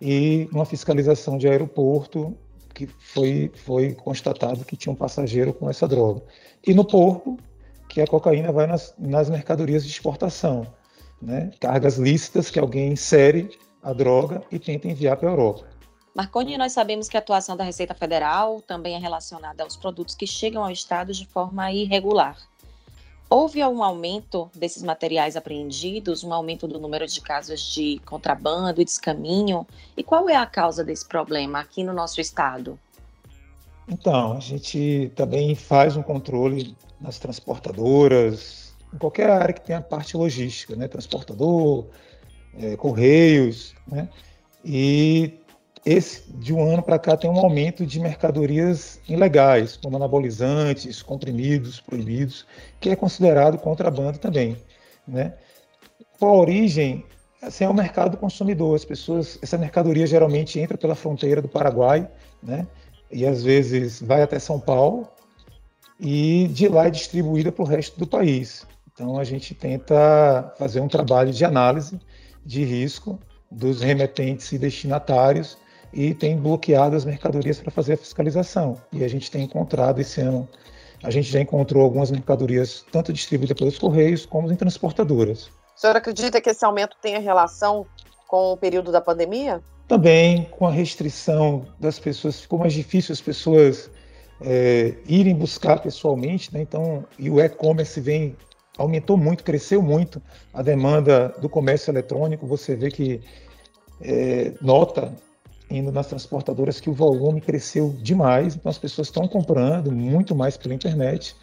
e 0.00 0.48
uma 0.52 0.64
fiscalização 0.64 1.38
de 1.38 1.48
aeroporto 1.48 2.36
que 2.76 2.86
foi, 2.86 3.50
foi 3.54 3.94
constatado 3.94 4.62
que 4.62 4.76
tinha 4.76 4.92
um 4.92 4.96
passageiro 4.96 5.54
com 5.54 5.70
essa 5.70 5.88
droga. 5.88 6.22
E 6.64 6.74
no 6.74 6.84
porto, 6.84 7.38
que 7.88 8.02
a 8.02 8.06
cocaína 8.06 8.52
vai 8.52 8.66
nas, 8.66 8.94
nas 8.98 9.30
mercadorias 9.30 9.82
de 9.82 9.90
exportação, 9.90 10.66
né? 11.20 11.50
cargas 11.58 11.96
lícitas 11.96 12.50
que 12.50 12.58
alguém 12.58 12.92
insere 12.92 13.48
a 13.82 13.94
droga 13.94 14.42
e 14.52 14.58
tenta 14.58 14.88
enviar 14.88 15.16
para 15.16 15.30
a 15.30 15.32
Europa. 15.32 15.66
Marconi, 16.14 16.58
nós 16.58 16.72
sabemos 16.72 17.08
que 17.08 17.16
a 17.16 17.20
atuação 17.20 17.56
da 17.56 17.64
Receita 17.64 17.94
Federal 17.94 18.60
também 18.60 18.94
é 18.94 18.98
relacionada 18.98 19.62
aos 19.62 19.76
produtos 19.76 20.14
que 20.14 20.26
chegam 20.26 20.62
ao 20.62 20.70
Estado 20.70 21.14
de 21.14 21.26
forma 21.26 21.72
irregular. 21.72 22.36
Houve 23.28 23.60
algum 23.60 23.82
aumento 23.82 24.48
desses 24.54 24.82
materiais 24.82 25.36
apreendidos, 25.36 26.22
um 26.22 26.32
aumento 26.32 26.68
do 26.68 26.78
número 26.78 27.06
de 27.06 27.20
casos 27.20 27.60
de 27.60 28.00
contrabando 28.04 28.80
e 28.80 28.84
descaminho? 28.84 29.66
E 29.96 30.04
qual 30.04 30.28
é 30.28 30.36
a 30.36 30.46
causa 30.46 30.84
desse 30.84 31.04
problema 31.04 31.58
aqui 31.58 31.82
no 31.82 31.92
nosso 31.92 32.20
estado? 32.20 32.78
Então, 33.88 34.32
a 34.32 34.40
gente 34.40 35.10
também 35.16 35.54
faz 35.56 35.96
um 35.96 36.02
controle 36.02 36.76
nas 37.00 37.18
transportadoras, 37.18 38.74
em 38.94 38.98
qualquer 38.98 39.30
área 39.30 39.52
que 39.52 39.60
tenha 39.60 39.80
parte 39.80 40.16
logística, 40.16 40.76
né? 40.76 40.86
Transportador, 40.86 41.86
é, 42.54 42.76
correios, 42.76 43.74
né? 43.86 44.08
E 44.64 45.34
esse 45.86 46.24
de 46.32 46.52
um 46.52 46.68
ano 46.68 46.82
para 46.82 46.98
cá 46.98 47.16
tem 47.16 47.30
um 47.30 47.38
aumento 47.38 47.86
de 47.86 48.00
mercadorias 48.00 49.00
ilegais, 49.08 49.76
como 49.76 49.96
anabolizantes, 49.96 51.00
comprimidos 51.00 51.80
proibidos, 51.80 52.44
que 52.80 52.90
é 52.90 52.96
considerado 52.96 53.56
contrabando 53.56 54.18
também, 54.18 54.56
né? 55.06 55.34
A 56.20 56.26
origem? 56.26 57.04
Assim, 57.40 57.62
é 57.62 57.68
o 57.68 57.74
mercado 57.74 58.16
consumidor. 58.16 58.74
As 58.74 58.84
pessoas, 58.84 59.38
essa 59.40 59.56
mercadoria 59.56 60.06
geralmente 60.08 60.58
entra 60.58 60.76
pela 60.76 60.96
fronteira 60.96 61.40
do 61.40 61.46
Paraguai, 61.46 62.10
né? 62.42 62.66
E 63.08 63.24
às 63.24 63.44
vezes 63.44 64.02
vai 64.02 64.22
até 64.22 64.40
São 64.40 64.58
Paulo 64.58 65.06
e 66.00 66.48
de 66.48 66.66
lá 66.66 66.88
é 66.88 66.90
distribuída 66.90 67.52
para 67.52 67.62
o 67.62 67.66
resto 67.66 67.96
do 67.96 68.08
país. 68.08 68.66
Então 68.92 69.20
a 69.20 69.22
gente 69.22 69.54
tenta 69.54 70.52
fazer 70.58 70.80
um 70.80 70.88
trabalho 70.88 71.32
de 71.32 71.44
análise 71.44 72.00
de 72.44 72.64
risco 72.64 73.20
dos 73.48 73.82
remetentes 73.82 74.50
e 74.50 74.58
destinatários 74.58 75.56
e 75.92 76.14
tem 76.14 76.36
bloqueado 76.36 76.96
as 76.96 77.04
mercadorias 77.04 77.58
para 77.58 77.70
fazer 77.70 77.94
a 77.94 77.96
fiscalização. 77.96 78.76
E 78.92 79.04
a 79.04 79.08
gente 79.08 79.30
tem 79.30 79.44
encontrado 79.44 80.00
esse 80.00 80.20
ano, 80.20 80.48
a 81.02 81.10
gente 81.10 81.30
já 81.30 81.40
encontrou 81.40 81.82
algumas 81.82 82.10
mercadorias 82.10 82.84
tanto 82.90 83.12
distribuídas 83.12 83.56
pelos 83.56 83.78
Correios 83.78 84.26
como 84.26 84.50
em 84.50 84.56
transportadoras. 84.56 85.46
O 85.76 85.80
senhor 85.80 85.96
acredita 85.96 86.40
que 86.40 86.50
esse 86.50 86.64
aumento 86.64 86.96
tenha 87.00 87.18
relação 87.18 87.86
com 88.26 88.52
o 88.52 88.56
período 88.56 88.90
da 88.90 89.00
pandemia? 89.00 89.62
Também 89.86 90.44
com 90.50 90.66
a 90.66 90.70
restrição 90.70 91.66
das 91.78 91.98
pessoas, 91.98 92.40
ficou 92.40 92.58
mais 92.58 92.72
difícil 92.72 93.12
as 93.12 93.20
pessoas 93.20 93.90
é, 94.40 94.94
irem 95.06 95.34
buscar 95.34 95.80
pessoalmente, 95.80 96.52
né? 96.52 96.60
então, 96.60 97.04
e 97.18 97.30
o 97.30 97.40
e-commerce 97.40 98.00
vem 98.00 98.36
aumentou 98.76 99.16
muito, 99.16 99.42
cresceu 99.42 99.80
muito 99.80 100.20
a 100.52 100.62
demanda 100.62 101.34
do 101.40 101.48
comércio 101.48 101.90
eletrônico. 101.90 102.46
Você 102.46 102.76
vê 102.76 102.90
que 102.90 103.22
é, 104.00 104.52
nota 104.60 105.14
indo 105.70 105.90
nas 105.90 106.06
transportadoras 106.06 106.80
que 106.80 106.88
o 106.88 106.92
volume 106.92 107.40
cresceu 107.40 107.94
demais, 108.00 108.54
então 108.54 108.70
as 108.70 108.78
pessoas 108.78 109.08
estão 109.08 109.26
comprando 109.26 109.90
muito 109.92 110.34
mais 110.34 110.56
pela 110.56 110.74
internet. 110.74 111.36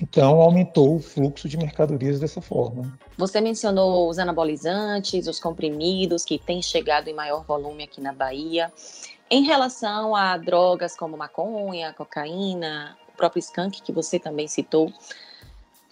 Então, 0.00 0.40
aumentou 0.40 0.96
o 0.96 0.98
fluxo 0.98 1.48
de 1.48 1.56
mercadorias 1.56 2.18
dessa 2.18 2.40
forma. 2.40 2.98
Você 3.16 3.40
mencionou 3.40 4.08
os 4.08 4.18
anabolizantes, 4.18 5.28
os 5.28 5.38
comprimidos, 5.38 6.24
que 6.24 6.40
têm 6.40 6.60
chegado 6.60 7.06
em 7.06 7.14
maior 7.14 7.44
volume 7.44 7.84
aqui 7.84 8.00
na 8.00 8.12
Bahia. 8.12 8.72
Em 9.30 9.44
relação 9.44 10.16
a 10.16 10.36
drogas 10.36 10.96
como 10.96 11.16
maconha, 11.16 11.92
cocaína, 11.92 12.96
o 13.12 13.16
próprio 13.16 13.38
skunk, 13.38 13.80
que 13.80 13.92
você 13.92 14.18
também 14.18 14.48
citou, 14.48 14.92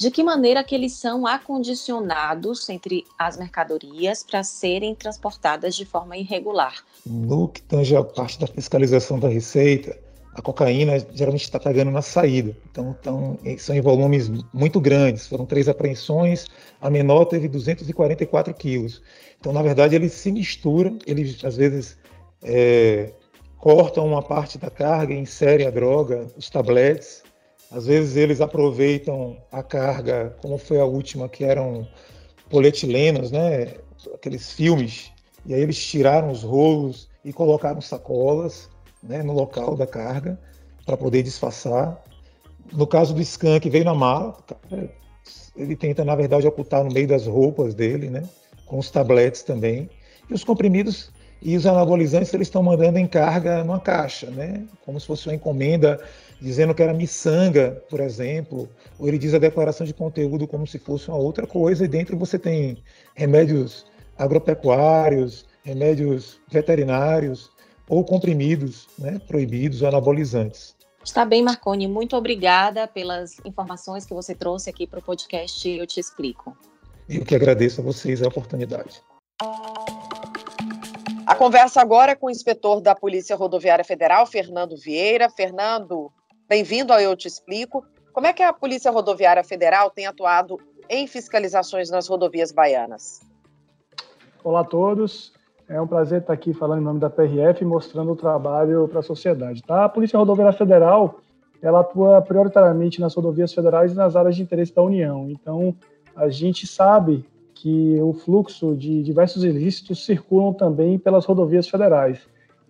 de 0.01 0.11
que 0.11 0.25
maneira 0.25 0.65
que 0.65 0.75
eles 0.75 0.95
são 0.95 1.27
acondicionados 1.27 2.67
entre 2.71 3.05
as 3.19 3.37
mercadorias 3.37 4.23
para 4.23 4.43
serem 4.43 4.95
transportadas 4.95 5.77
de 5.77 5.85
forma 5.85 6.17
irregular? 6.17 6.83
No 7.05 7.49
que 7.49 7.61
tange 7.61 7.95
a 7.95 8.03
parte 8.03 8.41
da 8.41 8.47
fiscalização 8.47 9.19
da 9.19 9.29
receita, 9.29 9.95
a 10.35 10.41
cocaína 10.41 10.99
geralmente 11.13 11.43
está 11.43 11.61
pegando 11.61 11.91
na 11.91 12.01
saída. 12.01 12.57
Então, 12.71 12.97
então, 12.99 13.39
são 13.59 13.77
em 13.77 13.83
volumes 13.83 14.31
muito 14.55 14.81
grandes. 14.81 15.27
Foram 15.27 15.45
três 15.45 15.69
apreensões, 15.69 16.47
a 16.81 16.89
menor 16.89 17.27
teve 17.27 17.47
244 17.47 18.55
quilos. 18.55 19.03
Então, 19.39 19.53
na 19.53 19.61
verdade, 19.61 19.97
eles 19.97 20.15
se 20.15 20.33
misturam, 20.33 20.99
eles 21.07 21.45
às 21.45 21.59
vezes 21.59 21.99
é, 22.43 23.13
cortam 23.59 24.07
uma 24.07 24.23
parte 24.23 24.57
da 24.57 24.71
carga, 24.71 25.13
inserem 25.13 25.67
a 25.67 25.71
droga, 25.71 26.27
os 26.39 26.49
tabletes, 26.49 27.23
às 27.71 27.87
vezes 27.87 28.17
eles 28.17 28.41
aproveitam 28.41 29.37
a 29.53 29.63
carga, 29.63 30.37
como 30.43 30.59
foi 30.59 30.81
a 30.81 30.85
última, 30.85 31.29
que 31.29 31.45
eram 31.45 31.87
polietilenos, 32.49 33.31
né? 33.31 33.75
aqueles 34.15 34.53
filmes, 34.53 35.13
e 35.47 35.55
aí 35.55 35.61
eles 35.61 35.79
tiraram 35.79 36.31
os 36.31 36.43
rolos 36.43 37.09
e 37.25 37.33
colocaram 37.33 37.81
sacolas 37.81 38.69
né, 39.03 39.23
no 39.23 39.33
local 39.33 39.77
da 39.77 39.87
carga 39.87 40.39
para 40.85 40.97
poder 40.97 41.23
disfarçar. 41.23 42.03
No 42.73 42.87
caso 42.87 43.15
do 43.15 43.21
skunk, 43.21 43.69
veio 43.69 43.85
na 43.85 43.95
mala, 43.95 44.37
ele 45.57 45.77
tenta, 45.77 46.05
na 46.05 46.15
verdade, 46.15 46.47
ocultar 46.47 46.85
no 46.85 46.93
meio 46.93 47.07
das 47.07 47.27
roupas 47.27 47.75
dele, 47.75 48.09
né, 48.09 48.23
com 48.67 48.79
os 48.79 48.91
tabletes 48.91 49.43
também. 49.43 49.89
E 50.29 50.35
os 50.35 50.45
comprimidos 50.45 51.11
e 51.43 51.57
os 51.57 51.67
anabolizantes 51.67 52.33
eles 52.35 52.49
estão 52.49 52.63
mandando 52.63 52.99
em 52.99 53.07
carga 53.07 53.65
numa 53.65 53.81
caixa, 53.81 54.31
né, 54.31 54.65
como 54.85 55.01
se 55.01 55.07
fosse 55.07 55.27
uma 55.27 55.35
encomenda 55.35 56.01
dizendo 56.41 56.75
que 56.75 56.83
era 56.83 56.95
miçanga, 56.95 57.83
por 57.89 58.01
exemplo, 58.01 58.69
ou 58.99 59.07
ele 59.07 59.19
diz 59.19 59.35
a 59.35 59.39
declaração 59.39 59.87
de 59.87 59.93
conteúdo 59.93 60.47
como 60.47 60.67
se 60.67 60.79
fosse 60.79 61.09
uma 61.09 61.19
outra 61.19 61.47
coisa, 61.47 61.85
e 61.85 61.89
dentro 61.89 62.17
você 62.17 62.39
tem 62.39 62.83
remédios 63.15 63.87
agropecuários, 64.17 65.47
remédios 65.63 66.41
veterinários 66.51 67.51
ou 67.89 68.05
comprimidos 68.05 68.89
né, 68.99 69.21
proibidos 69.27 69.83
ou 69.83 69.89
anabolizantes. 69.89 70.77
Está 71.03 71.25
bem, 71.25 71.43
Marconi. 71.43 71.89
Muito 71.89 72.17
obrigada 72.17 72.87
pelas 72.87 73.39
informações 73.45 74.05
que 74.05 74.13
você 74.13 74.35
trouxe 74.35 74.71
aqui 74.71 74.87
para 74.87 74.99
o 74.99 75.03
podcast 75.03 75.69
Eu 75.69 75.87
Te 75.87 75.99
Explico. 75.99 76.57
Eu 77.09 77.25
que 77.25 77.35
agradeço 77.35 77.81
a 77.81 77.85
vocês 77.85 78.23
a 78.23 78.29
oportunidade. 78.29 79.03
A 81.27 81.35
conversa 81.35 81.81
agora 81.81 82.13
é 82.13 82.15
com 82.15 82.27
o 82.27 82.31
inspetor 82.31 82.81
da 82.81 82.95
Polícia 82.95 83.35
Rodoviária 83.35 83.85
Federal, 83.85 84.27
Fernando 84.27 84.77
Vieira. 84.77 85.31
Fernando, 85.31 86.13
Bem-vindo 86.51 86.93
ao 86.93 86.99
Eu 86.99 87.15
Te 87.15 87.29
Explico. 87.29 87.87
Como 88.13 88.27
é 88.27 88.33
que 88.33 88.43
a 88.43 88.53
Polícia 88.53 88.91
Rodoviária 88.91 89.45
Federal 89.45 89.89
tem 89.89 90.07
atuado 90.07 90.59
em 90.89 91.07
fiscalizações 91.07 91.91
nas 91.91 92.09
rodovias 92.09 92.51
baianas? 92.51 93.21
Olá 94.43 94.63
a 94.63 94.65
todos. 94.65 95.33
É 95.69 95.81
um 95.81 95.87
prazer 95.87 96.23
estar 96.23 96.33
aqui 96.33 96.53
falando 96.53 96.81
em 96.81 96.85
nome 96.85 96.99
da 96.99 97.09
PRF, 97.09 97.65
mostrando 97.65 98.11
o 98.11 98.17
trabalho 98.17 98.89
para 98.89 98.99
a 98.99 99.03
sociedade. 99.05 99.63
Tá? 99.63 99.85
A 99.85 99.89
Polícia 99.89 100.19
Rodoviária 100.19 100.53
Federal 100.53 101.21
ela 101.63 101.83
atua 101.83 102.21
prioritariamente 102.21 103.01
nas 103.01 103.15
rodovias 103.15 103.55
federais 103.55 103.93
e 103.93 103.95
nas 103.95 104.17
áreas 104.17 104.35
de 104.35 104.43
interesse 104.43 104.75
da 104.75 104.83
União. 104.83 105.31
Então, 105.31 105.73
a 106.17 106.29
gente 106.31 106.67
sabe 106.67 107.25
que 107.55 107.97
o 108.03 108.13
fluxo 108.13 108.75
de 108.75 109.05
diversos 109.05 109.45
ilícitos 109.45 110.05
circulam 110.05 110.53
também 110.53 110.99
pelas 110.99 111.25
rodovias 111.25 111.69
federais. 111.69 112.19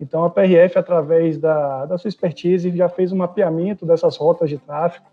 Então, 0.01 0.23
a 0.23 0.29
PRF, 0.29 0.79
através 0.79 1.37
da, 1.37 1.85
da 1.85 1.97
sua 1.97 2.09
expertise, 2.09 2.75
já 2.75 2.89
fez 2.89 3.11
um 3.11 3.17
mapeamento 3.17 3.85
dessas 3.85 4.17
rotas 4.17 4.49
de 4.49 4.57
tráfego, 4.57 5.05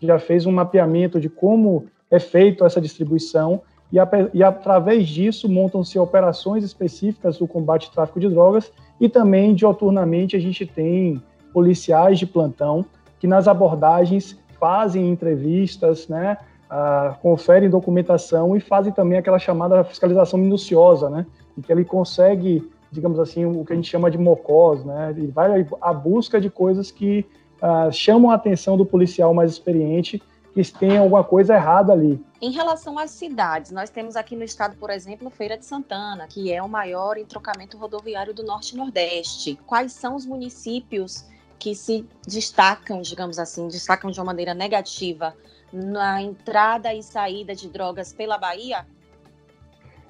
já 0.00 0.20
fez 0.20 0.46
um 0.46 0.52
mapeamento 0.52 1.18
de 1.18 1.28
como 1.28 1.86
é 2.08 2.20
feito 2.20 2.64
essa 2.64 2.80
distribuição 2.80 3.60
e, 3.90 3.98
a, 3.98 4.08
e 4.32 4.42
através 4.44 5.08
disso 5.08 5.48
montam-se 5.48 5.98
operações 5.98 6.62
específicas 6.62 7.38
do 7.38 7.48
combate 7.48 7.88
ao 7.88 7.92
tráfico 7.92 8.20
de 8.20 8.28
drogas 8.28 8.70
e 9.00 9.08
também, 9.08 9.52
dioturnamente, 9.52 10.36
a 10.36 10.40
gente 10.40 10.64
tem 10.64 11.20
policiais 11.52 12.18
de 12.18 12.26
plantão 12.26 12.84
que 13.18 13.26
nas 13.26 13.48
abordagens 13.48 14.38
fazem 14.60 15.08
entrevistas, 15.08 16.06
né, 16.06 16.36
uh, 16.70 17.18
conferem 17.20 17.68
documentação 17.68 18.56
e 18.56 18.60
fazem 18.60 18.92
também 18.92 19.18
aquela 19.18 19.38
chamada 19.38 19.82
fiscalização 19.82 20.38
minuciosa, 20.38 21.10
né, 21.10 21.26
em 21.56 21.60
que 21.60 21.72
ele 21.72 21.84
consegue 21.84 22.62
digamos 22.96 23.20
assim, 23.20 23.44
o 23.44 23.64
que 23.64 23.72
a 23.72 23.76
gente 23.76 23.88
chama 23.88 24.10
de 24.10 24.16
mocós, 24.16 24.84
né? 24.84 25.10
Ele 25.10 25.26
vai 25.28 25.66
à 25.80 25.92
busca 25.92 26.40
de 26.40 26.48
coisas 26.50 26.90
que 26.90 27.26
uh, 27.62 27.92
chamam 27.92 28.30
a 28.30 28.34
atenção 28.34 28.76
do 28.76 28.86
policial 28.86 29.34
mais 29.34 29.52
experiente 29.52 30.20
que 30.54 30.72
tem 30.72 30.96
alguma 30.96 31.22
coisa 31.22 31.54
errada 31.54 31.92
ali. 31.92 32.18
Em 32.40 32.50
relação 32.50 32.98
às 32.98 33.10
cidades, 33.10 33.70
nós 33.70 33.90
temos 33.90 34.16
aqui 34.16 34.34
no 34.34 34.42
estado, 34.42 34.74
por 34.78 34.88
exemplo, 34.88 35.28
Feira 35.28 35.58
de 35.58 35.66
Santana, 35.66 36.26
que 36.26 36.50
é 36.50 36.62
o 36.62 36.68
maior 36.68 37.18
entrocamento 37.18 37.76
rodoviário 37.76 38.32
do 38.32 38.42
Norte 38.42 38.74
e 38.74 38.78
Nordeste. 38.78 39.58
Quais 39.66 39.92
são 39.92 40.16
os 40.16 40.24
municípios 40.24 41.26
que 41.58 41.74
se 41.74 42.06
destacam, 42.26 43.02
digamos 43.02 43.38
assim, 43.38 43.68
destacam 43.68 44.10
de 44.10 44.18
uma 44.18 44.24
maneira 44.24 44.54
negativa 44.54 45.34
na 45.70 46.22
entrada 46.22 46.94
e 46.94 47.02
saída 47.02 47.54
de 47.54 47.68
drogas 47.68 48.14
pela 48.14 48.38
Bahia? 48.38 48.86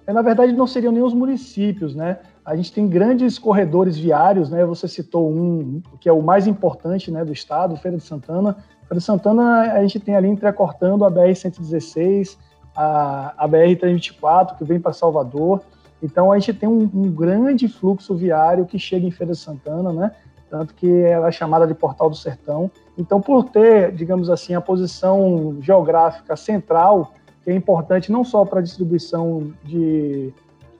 É, 0.06 0.12
na 0.12 0.22
verdade, 0.22 0.52
não 0.52 0.68
seriam 0.68 0.92
nem 0.92 1.02
os 1.02 1.12
municípios, 1.12 1.96
né? 1.96 2.20
A 2.46 2.54
gente 2.54 2.72
tem 2.72 2.86
grandes 2.86 3.40
corredores 3.40 3.98
viários, 3.98 4.48
né? 4.48 4.64
Você 4.64 4.86
citou 4.86 5.28
um 5.28 5.82
que 5.98 6.08
é 6.08 6.12
o 6.12 6.22
mais 6.22 6.46
importante, 6.46 7.10
né, 7.10 7.24
do 7.24 7.32
estado, 7.32 7.76
Feira 7.76 7.96
de 7.96 8.04
Santana. 8.04 8.56
Feira 8.86 9.00
de 9.00 9.02
Santana 9.02 9.72
a 9.72 9.82
gente 9.82 9.98
tem 9.98 10.14
ali 10.14 10.28
entrecortando 10.28 11.04
a 11.04 11.10
BR 11.10 11.34
116, 11.34 12.38
a, 12.76 13.34
a 13.36 13.48
BR 13.48 13.74
324 13.76 14.56
que 14.56 14.64
vem 14.64 14.78
para 14.78 14.92
Salvador. 14.92 15.60
Então 16.00 16.30
a 16.30 16.38
gente 16.38 16.54
tem 16.54 16.68
um, 16.68 16.88
um, 16.94 17.10
grande 17.10 17.66
fluxo 17.66 18.14
viário 18.14 18.64
que 18.64 18.78
chega 18.78 19.04
em 19.04 19.10
Feira 19.10 19.32
de 19.32 19.38
Santana, 19.40 19.92
né? 19.92 20.12
Tanto 20.48 20.72
que 20.72 20.88
ela 20.88 21.26
é 21.26 21.32
chamada 21.32 21.66
de 21.66 21.74
Portal 21.74 22.08
do 22.08 22.14
Sertão. 22.14 22.70
Então, 22.96 23.20
por 23.20 23.46
ter, 23.50 23.90
digamos 23.90 24.30
assim, 24.30 24.54
a 24.54 24.60
posição 24.60 25.56
geográfica 25.60 26.36
central, 26.36 27.12
que 27.42 27.50
é 27.50 27.54
importante 27.54 28.12
não 28.12 28.22
só 28.22 28.44
para 28.44 28.60
a 28.60 28.62
distribuição 28.62 29.52
de 29.64 30.32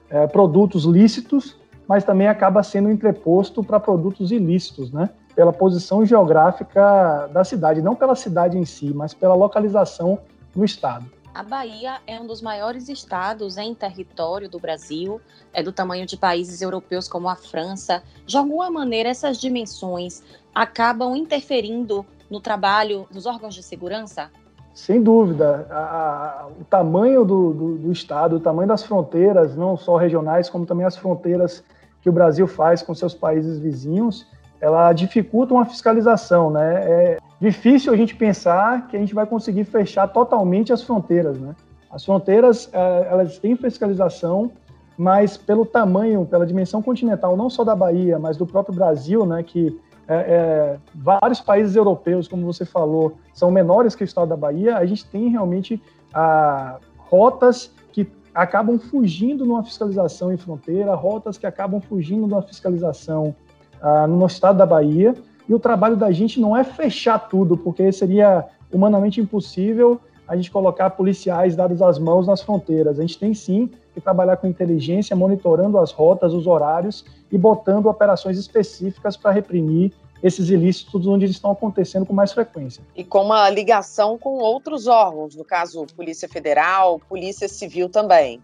é, 0.09 0.27
produtos 0.27 0.85
lícitos, 0.85 1.55
mas 1.87 2.03
também 2.03 2.27
acaba 2.27 2.63
sendo 2.63 2.91
entreposto 2.91 3.63
para 3.63 3.79
produtos 3.79 4.31
ilícitos, 4.31 4.91
né? 4.91 5.09
Pela 5.35 5.53
posição 5.53 6.05
geográfica 6.05 7.27
da 7.31 7.43
cidade, 7.43 7.81
não 7.81 7.95
pela 7.95 8.15
cidade 8.15 8.57
em 8.57 8.65
si, 8.65 8.93
mas 8.93 9.13
pela 9.13 9.35
localização 9.35 10.19
no 10.55 10.65
estado. 10.65 11.05
A 11.33 11.43
Bahia 11.43 11.99
é 12.07 12.19
um 12.19 12.25
dos 12.25 12.41
maiores 12.41 12.89
estados 12.89 13.57
em 13.57 13.75
território 13.75 14.49
do 14.49 14.59
Brasil, 14.59 15.21
é 15.53 15.61
do 15.61 15.71
tamanho 15.71 16.03
de 16.03 16.17
países 16.17 16.63
europeus 16.63 17.07
como 17.07 17.29
a 17.29 17.35
França. 17.35 18.01
De 18.25 18.35
alguma 18.35 18.71
maneira, 18.71 19.09
essas 19.09 19.37
dimensões 19.37 20.23
acabam 20.53 21.15
interferindo 21.15 22.03
no 22.27 22.41
trabalho 22.41 23.07
dos 23.11 23.27
órgãos 23.27 23.53
de 23.53 23.61
segurança? 23.61 24.31
Sem 24.77 25.01
dúvida, 25.01 25.65
a, 25.71 25.75
a, 25.75 26.47
o 26.49 26.63
tamanho 26.63 27.25
do, 27.25 27.51
do, 27.51 27.77
do, 27.79 27.91
Estado, 27.91 28.35
o 28.35 28.39
tamanho 28.39 28.67
das 28.67 28.83
fronteiras, 28.83 29.55
não 29.55 29.75
só 29.75 29.97
regionais, 29.97 30.51
como 30.51 30.67
também 30.67 30.85
as 30.85 30.95
fronteiras 30.95 31.63
que 31.99 32.07
o 32.07 32.11
Brasil 32.11 32.45
faz 32.45 32.83
com 32.83 32.93
seus 32.93 33.15
países 33.15 33.57
vizinhos, 33.57 34.27
ela 34.61 34.93
dificulta 34.93 35.51
uma 35.51 35.65
fiscalização, 35.65 36.51
né? 36.51 36.75
É 36.75 37.17
difícil 37.41 37.91
a 37.91 37.97
gente 37.97 38.15
pensar 38.15 38.87
que 38.87 38.95
a 38.95 38.99
gente 38.99 39.15
vai 39.15 39.25
conseguir 39.25 39.63
fechar 39.63 40.07
totalmente 40.09 40.71
as 40.71 40.83
fronteiras, 40.83 41.39
né? 41.39 41.55
As 41.89 42.05
fronteiras, 42.05 42.69
é, 42.71 43.07
elas 43.09 43.39
têm 43.39 43.55
fiscalização, 43.55 44.51
mas 44.95 45.37
pelo 45.37 45.65
tamanho, 45.65 46.23
pela 46.23 46.45
dimensão 46.45 46.83
continental, 46.83 47.35
não 47.35 47.49
só 47.49 47.63
da 47.63 47.75
Bahia, 47.75 48.19
mas 48.19 48.37
do 48.37 48.45
próprio 48.45 48.75
Brasil, 48.75 49.25
né? 49.25 49.41
Que 49.41 49.75
é, 50.07 50.15
é, 50.15 50.77
vários 50.95 51.41
países 51.41 51.75
europeus, 51.75 52.27
como 52.27 52.45
você 52.45 52.65
falou, 52.65 53.17
são 53.33 53.51
menores 53.51 53.93
que 53.93 54.03
o 54.03 54.05
estado 54.05 54.29
da 54.29 54.37
Bahia, 54.37 54.77
a 54.77 54.85
gente 54.85 55.05
tem 55.05 55.29
realmente 55.29 55.81
ah, 56.13 56.77
rotas 56.97 57.71
que 57.91 58.09
acabam 58.33 58.79
fugindo 58.79 59.45
numa 59.45 59.63
fiscalização 59.63 60.31
em 60.31 60.37
fronteira, 60.37 60.95
rotas 60.95 61.37
que 61.37 61.45
acabam 61.45 61.81
fugindo 61.81 62.25
numa 62.25 62.41
fiscalização 62.41 63.35
ah, 63.81 64.07
no 64.07 64.25
estado 64.25 64.57
da 64.57 64.65
Bahia, 64.65 65.13
e 65.47 65.53
o 65.53 65.59
trabalho 65.59 65.97
da 65.97 66.11
gente 66.11 66.39
não 66.39 66.55
é 66.55 66.63
fechar 66.63 67.19
tudo, 67.19 67.57
porque 67.57 67.91
seria 67.91 68.45
humanamente 68.71 69.19
impossível 69.19 69.99
a 70.27 70.35
gente 70.35 70.51
colocar 70.51 70.89
policiais 70.91 71.55
dados 71.55 71.81
às 71.81 71.97
mãos 71.97 72.27
nas 72.27 72.41
fronteiras. 72.41 72.99
A 72.99 73.01
gente 73.01 73.17
tem 73.17 73.33
sim 73.33 73.71
que 73.93 74.01
trabalhar 74.01 74.37
com 74.37 74.47
inteligência, 74.47 75.15
monitorando 75.15 75.77
as 75.77 75.91
rotas, 75.91 76.33
os 76.33 76.45
horários 76.45 77.05
e 77.31 77.37
botando 77.37 77.85
operações 77.85 78.37
específicas 78.37 79.15
para 79.15 79.31
reprimir 79.31 79.93
esses 80.21 80.49
ilícitos 80.49 81.05
onde 81.05 81.25
eles 81.25 81.35
estão 81.35 81.51
acontecendo 81.51 82.05
com 82.05 82.13
mais 82.13 82.31
frequência. 82.31 82.83
E 82.95 83.03
com 83.03 83.23
uma 83.23 83.49
ligação 83.49 84.17
com 84.17 84.37
outros 84.37 84.87
órgãos, 84.87 85.35
no 85.35 85.45
caso 85.45 85.85
Polícia 85.95 86.27
Federal, 86.27 86.99
Polícia 87.07 87.47
Civil 87.47 87.87
também. 87.87 88.41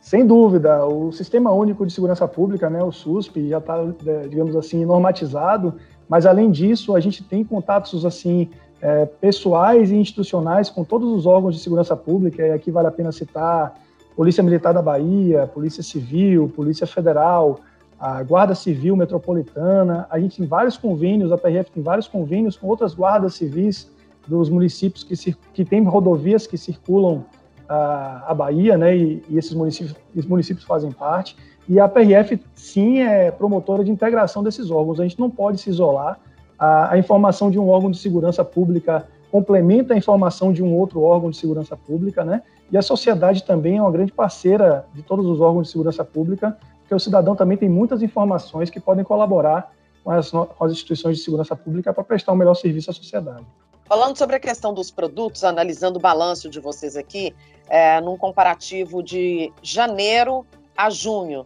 Sem 0.00 0.26
dúvida, 0.26 0.86
o 0.86 1.10
Sistema 1.10 1.52
Único 1.52 1.84
de 1.84 1.92
Segurança 1.92 2.28
Pública, 2.28 2.70
né, 2.70 2.82
o 2.82 2.92
SUSP, 2.92 3.48
já 3.48 3.58
está, 3.58 3.76
é, 4.06 4.28
digamos 4.28 4.54
assim, 4.54 4.84
normatizado, 4.84 5.74
mas 6.08 6.24
além 6.24 6.50
disso, 6.50 6.94
a 6.94 7.00
gente 7.00 7.24
tem 7.24 7.44
contatos 7.44 8.04
assim 8.04 8.48
é, 8.86 9.04
pessoais 9.04 9.90
e 9.90 9.96
institucionais 9.96 10.70
com 10.70 10.84
todos 10.84 11.10
os 11.12 11.26
órgãos 11.26 11.56
de 11.56 11.60
segurança 11.60 11.96
pública, 11.96 12.46
e 12.46 12.52
aqui 12.52 12.70
vale 12.70 12.86
a 12.86 12.92
pena 12.92 13.10
citar 13.10 13.74
Polícia 14.14 14.44
Militar 14.44 14.72
da 14.72 14.80
Bahia, 14.80 15.44
Polícia 15.52 15.82
Civil, 15.82 16.48
Polícia 16.54 16.86
Federal, 16.86 17.58
a 17.98 18.22
Guarda 18.22 18.54
Civil 18.54 18.94
Metropolitana, 18.94 20.06
a 20.08 20.20
gente 20.20 20.36
tem 20.36 20.46
vários 20.46 20.76
convênios, 20.76 21.32
a 21.32 21.36
PRF 21.36 21.72
tem 21.72 21.82
vários 21.82 22.06
convênios 22.06 22.56
com 22.56 22.68
outras 22.68 22.94
guardas 22.94 23.34
civis 23.34 23.90
dos 24.24 24.48
municípios 24.48 25.02
que, 25.02 25.34
que 25.52 25.64
têm 25.64 25.82
rodovias 25.82 26.46
que 26.46 26.56
circulam 26.56 27.24
a, 27.68 28.30
a 28.30 28.34
Bahia, 28.34 28.78
né, 28.78 28.96
e, 28.96 29.20
e 29.28 29.36
esses, 29.36 29.52
municípios, 29.52 29.96
esses 30.14 30.30
municípios 30.30 30.64
fazem 30.64 30.92
parte, 30.92 31.36
e 31.68 31.80
a 31.80 31.88
PRF 31.88 32.40
sim 32.54 33.00
é 33.00 33.32
promotora 33.32 33.82
de 33.82 33.90
integração 33.90 34.44
desses 34.44 34.70
órgãos, 34.70 35.00
a 35.00 35.02
gente 35.02 35.18
não 35.18 35.28
pode 35.28 35.60
se 35.60 35.70
isolar, 35.70 36.20
a, 36.58 36.94
a 36.94 36.98
informação 36.98 37.50
de 37.50 37.58
um 37.58 37.68
órgão 37.68 37.90
de 37.90 37.98
segurança 37.98 38.44
pública 38.44 39.06
complementa 39.30 39.94
a 39.94 39.96
informação 39.96 40.52
de 40.52 40.62
um 40.62 40.74
outro 40.74 41.02
órgão 41.02 41.30
de 41.30 41.36
segurança 41.36 41.76
pública, 41.76 42.24
né, 42.24 42.42
e 42.70 42.76
a 42.76 42.82
sociedade 42.82 43.44
também 43.44 43.76
é 43.76 43.82
uma 43.82 43.90
grande 43.90 44.12
parceira 44.12 44.86
de 44.94 45.02
todos 45.02 45.26
os 45.26 45.40
órgãos 45.40 45.66
de 45.66 45.72
segurança 45.72 46.04
pública 46.04 46.56
porque 46.86 46.94
o 46.94 47.00
cidadão 47.00 47.34
também 47.34 47.58
tem 47.58 47.68
muitas 47.68 48.00
informações 48.00 48.70
que 48.70 48.78
podem 48.78 49.04
colaborar 49.04 49.72
com 50.04 50.10
as, 50.12 50.30
com 50.30 50.64
as 50.64 50.70
instituições 50.70 51.18
de 51.18 51.24
segurança 51.24 51.56
pública 51.56 51.92
para 51.92 52.04
prestar 52.04 52.32
um 52.32 52.36
melhor 52.36 52.54
serviço 52.54 52.90
à 52.90 52.94
sociedade. 52.94 53.44
Falando 53.86 54.16
sobre 54.16 54.36
a 54.36 54.40
questão 54.40 54.72
dos 54.72 54.88
produtos, 54.88 55.42
analisando 55.42 55.98
o 55.98 56.02
balanço 56.02 56.48
de 56.48 56.60
vocês 56.60 56.96
aqui, 56.96 57.34
é, 57.68 58.00
num 58.00 58.16
comparativo 58.16 59.02
de 59.02 59.52
janeiro 59.60 60.46
a 60.76 60.88
junho, 60.88 61.44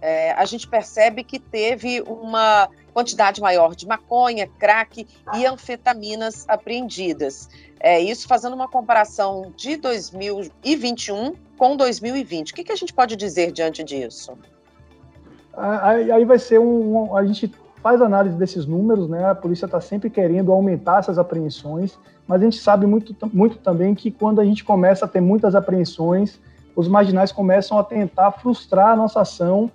é, 0.00 0.32
a 0.32 0.44
gente 0.44 0.66
percebe 0.66 1.22
que 1.22 1.38
teve 1.38 2.02
uma 2.02 2.68
quantidade 2.98 3.40
maior 3.40 3.76
de 3.76 3.86
maconha, 3.86 4.48
crack 4.58 5.06
e 5.36 5.46
anfetaminas 5.46 6.44
apreendidas. 6.48 7.48
É, 7.78 8.00
isso 8.00 8.26
fazendo 8.26 8.54
uma 8.54 8.66
comparação 8.66 9.52
de 9.56 9.76
2021 9.76 11.32
com 11.56 11.76
2020. 11.76 12.50
O 12.50 12.54
que, 12.56 12.64
que 12.64 12.72
a 12.72 12.76
gente 12.76 12.92
pode 12.92 13.14
dizer 13.14 13.52
diante 13.52 13.84
disso? 13.84 14.36
Aí, 15.56 16.24
vai 16.24 16.40
ser 16.40 16.58
um, 16.58 17.04
um, 17.04 17.16
A 17.16 17.24
gente 17.24 17.52
faz 17.80 18.02
análise 18.02 18.36
desses 18.36 18.66
números, 18.66 19.08
né? 19.08 19.30
A 19.30 19.34
polícia 19.34 19.66
está 19.66 19.80
sempre 19.80 20.10
querendo 20.10 20.50
aumentar 20.50 20.98
essas 20.98 21.18
apreensões, 21.18 21.96
mas 22.26 22.40
a 22.40 22.44
gente 22.44 22.58
sabe 22.58 22.84
muito, 22.84 23.14
muito 23.32 23.58
também 23.58 23.94
que 23.94 24.10
quando 24.10 24.40
a 24.40 24.44
gente 24.44 24.64
começa 24.64 25.04
a 25.04 25.08
ter 25.08 25.20
muitas 25.20 25.54
apreensões, 25.54 26.40
os 26.74 26.88
marginais 26.88 27.30
começam 27.30 27.78
a 27.78 27.84
tentar 27.84 28.32
frustrar 28.32 28.88
a 28.88 28.96
nossa 28.96 29.20
ação, 29.20 29.70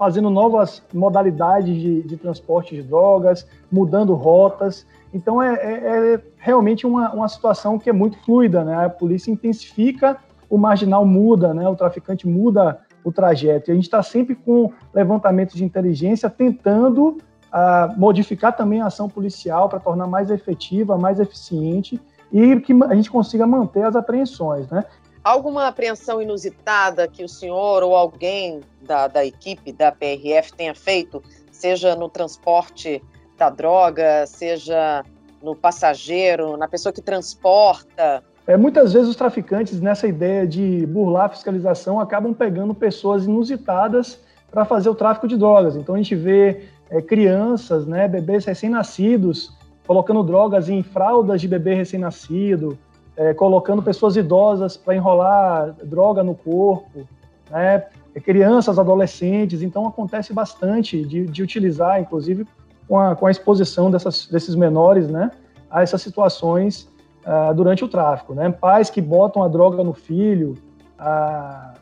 fazendo 0.00 0.30
novas 0.30 0.82
modalidades 0.94 1.76
de, 1.76 2.00
de 2.00 2.16
transporte 2.16 2.74
de 2.74 2.82
drogas, 2.82 3.46
mudando 3.70 4.14
rotas. 4.14 4.86
Então 5.12 5.42
é, 5.42 5.54
é, 5.56 6.14
é 6.14 6.20
realmente 6.38 6.86
uma, 6.86 7.12
uma 7.12 7.28
situação 7.28 7.78
que 7.78 7.90
é 7.90 7.92
muito 7.92 8.16
fluida, 8.24 8.64
né? 8.64 8.86
A 8.86 8.88
polícia 8.88 9.30
intensifica, 9.30 10.16
o 10.48 10.56
marginal 10.56 11.04
muda, 11.04 11.52
né? 11.52 11.68
O 11.68 11.76
traficante 11.76 12.26
muda 12.26 12.80
o 13.04 13.12
trajeto. 13.12 13.68
E 13.68 13.72
a 13.72 13.74
gente 13.74 13.84
está 13.84 14.02
sempre 14.02 14.34
com 14.34 14.72
levantamentos 14.94 15.54
de 15.54 15.64
inteligência 15.64 16.30
tentando 16.30 17.18
uh, 17.52 17.98
modificar 17.98 18.56
também 18.56 18.80
a 18.80 18.86
ação 18.86 19.06
policial 19.06 19.68
para 19.68 19.80
tornar 19.80 20.06
mais 20.06 20.30
efetiva, 20.30 20.96
mais 20.96 21.20
eficiente 21.20 22.00
e 22.32 22.58
que 22.60 22.72
a 22.84 22.94
gente 22.94 23.10
consiga 23.10 23.46
manter 23.46 23.84
as 23.84 23.94
apreensões, 23.94 24.66
né? 24.70 24.82
Alguma 25.22 25.66
apreensão 25.66 26.22
inusitada 26.22 27.06
que 27.06 27.22
o 27.22 27.28
senhor 27.28 27.82
ou 27.82 27.94
alguém 27.94 28.60
da, 28.80 29.06
da 29.06 29.24
equipe 29.24 29.70
da 29.70 29.92
PRF 29.92 30.52
tenha 30.54 30.74
feito, 30.74 31.22
seja 31.52 31.94
no 31.94 32.08
transporte 32.08 33.02
da 33.36 33.50
droga, 33.50 34.26
seja 34.26 35.04
no 35.42 35.54
passageiro, 35.54 36.56
na 36.56 36.66
pessoa 36.66 36.92
que 36.92 37.02
transporta? 37.02 38.24
É, 38.46 38.56
muitas 38.56 38.94
vezes 38.94 39.08
os 39.08 39.16
traficantes, 39.16 39.80
nessa 39.80 40.06
ideia 40.06 40.46
de 40.46 40.86
burlar 40.86 41.26
a 41.26 41.28
fiscalização, 41.28 42.00
acabam 42.00 42.32
pegando 42.32 42.74
pessoas 42.74 43.26
inusitadas 43.26 44.18
para 44.50 44.64
fazer 44.64 44.88
o 44.88 44.94
tráfico 44.94 45.28
de 45.28 45.36
drogas. 45.36 45.76
Então 45.76 45.94
a 45.94 45.98
gente 45.98 46.14
vê 46.14 46.64
é, 46.88 47.00
crianças, 47.02 47.86
né, 47.86 48.08
bebês 48.08 48.44
recém-nascidos, 48.44 49.54
colocando 49.86 50.22
drogas 50.22 50.68
em 50.68 50.82
fraldas 50.82 51.40
de 51.40 51.48
bebê 51.48 51.74
recém-nascido, 51.74 52.78
é, 53.20 53.34
colocando 53.34 53.82
pessoas 53.82 54.16
idosas 54.16 54.78
para 54.78 54.96
enrolar 54.96 55.74
droga 55.84 56.24
no 56.24 56.34
corpo, 56.34 57.06
né? 57.50 57.84
É, 58.14 58.18
crianças, 58.20 58.78
adolescentes, 58.78 59.60
então 59.60 59.86
acontece 59.86 60.32
bastante 60.32 61.04
de, 61.04 61.26
de 61.26 61.42
utilizar, 61.42 62.00
inclusive 62.00 62.46
com 62.88 62.98
a, 62.98 63.14
com 63.14 63.26
a 63.26 63.30
exposição 63.30 63.90
dessas, 63.90 64.26
desses 64.26 64.54
menores, 64.54 65.08
né, 65.08 65.30
a 65.70 65.82
essas 65.82 66.02
situações 66.02 66.88
uh, 67.24 67.54
durante 67.54 67.84
o 67.84 67.88
tráfico, 67.88 68.34
né? 68.34 68.50
Pais 68.50 68.90
que 68.90 69.00
botam 69.00 69.42
a 69.44 69.48
droga 69.48 69.84
no 69.84 69.92
filho, 69.92 70.54
uh, 70.98 71.78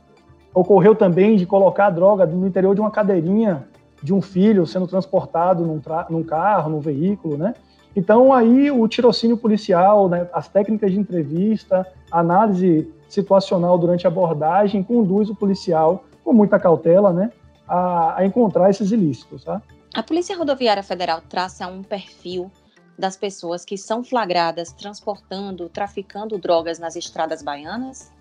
ocorreu 0.52 0.94
também 0.94 1.36
de 1.36 1.46
colocar 1.46 1.86
a 1.86 1.90
droga 1.90 2.26
no 2.26 2.46
interior 2.46 2.74
de 2.74 2.80
uma 2.80 2.90
cadeirinha 2.90 3.66
de 4.02 4.12
um 4.12 4.20
filho 4.20 4.66
sendo 4.66 4.86
transportado 4.86 5.64
num, 5.64 5.80
num 6.10 6.22
carro, 6.24 6.68
num 6.68 6.80
veículo, 6.80 7.38
né? 7.38 7.54
Então, 7.98 8.32
aí 8.32 8.70
o 8.70 8.86
tirocínio 8.86 9.36
policial, 9.36 10.08
né, 10.08 10.28
as 10.32 10.46
técnicas 10.46 10.92
de 10.92 11.00
entrevista, 11.00 11.84
análise 12.12 12.88
situacional 13.08 13.76
durante 13.76 14.06
a 14.06 14.08
abordagem, 14.08 14.84
conduz 14.84 15.28
o 15.28 15.34
policial, 15.34 16.04
com 16.22 16.32
muita 16.32 16.60
cautela, 16.60 17.12
né, 17.12 17.32
a, 17.66 18.20
a 18.20 18.24
encontrar 18.24 18.70
esses 18.70 18.92
ilícitos. 18.92 19.42
Tá? 19.42 19.60
A 19.92 20.00
Polícia 20.00 20.36
Rodoviária 20.36 20.82
Federal 20.84 21.20
traça 21.28 21.66
um 21.66 21.82
perfil 21.82 22.52
das 22.96 23.16
pessoas 23.16 23.64
que 23.64 23.76
são 23.76 24.04
flagradas 24.04 24.70
transportando, 24.70 25.68
traficando 25.68 26.38
drogas 26.38 26.78
nas 26.78 26.94
estradas 26.94 27.42
baianas? 27.42 28.12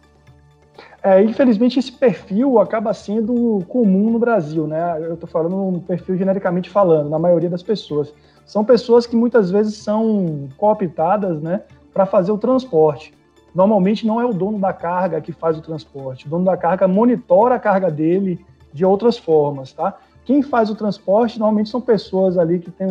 É, 1.04 1.22
infelizmente, 1.22 1.78
esse 1.78 1.92
perfil 1.92 2.60
acaba 2.60 2.96
sendo 2.96 3.64
comum 3.68 4.10
no 4.10 4.18
Brasil, 4.18 4.66
né? 4.66 4.98
Eu 5.02 5.14
estou 5.14 5.30
falando 5.30 5.56
um 5.56 5.80
perfil 5.80 6.18
genericamente 6.18 6.68
falando, 6.68 7.12
na 7.12 7.20
maioria 7.20 7.50
das 7.50 7.62
pessoas 7.62 8.12
são 8.48 8.64
pessoas 8.64 9.06
que 9.06 9.16
muitas 9.16 9.52
vezes 9.52 9.76
são 9.76 10.48
cooptadas 10.58 11.42
né, 11.42 11.62
para 11.94 12.06
fazer 12.06 12.32
o 12.32 12.38
transporte. 12.38 13.14
Normalmente 13.54 14.08
não 14.08 14.22
é 14.22 14.26
o 14.26 14.34
dono 14.34 14.58
da 14.58 14.72
carga 14.72 15.20
que 15.20 15.34
faz 15.34 15.58
o 15.58 15.62
transporte, 15.62 16.26
o 16.26 16.30
dono 16.30 16.46
da 16.46 16.56
carga 16.56 16.88
monitora 16.88 17.56
a 17.56 17.60
carga 17.60 17.92
dele 17.92 18.44
de 18.72 18.86
outras 18.86 19.18
formas, 19.18 19.74
tá? 19.74 19.98
Quem 20.24 20.42
faz 20.42 20.70
o 20.70 20.76
transporte 20.76 21.40
normalmente 21.40 21.70
são 21.70 21.82
pessoas 21.82 22.38
ali 22.38 22.60
que 22.60 22.72
têm 22.72 22.88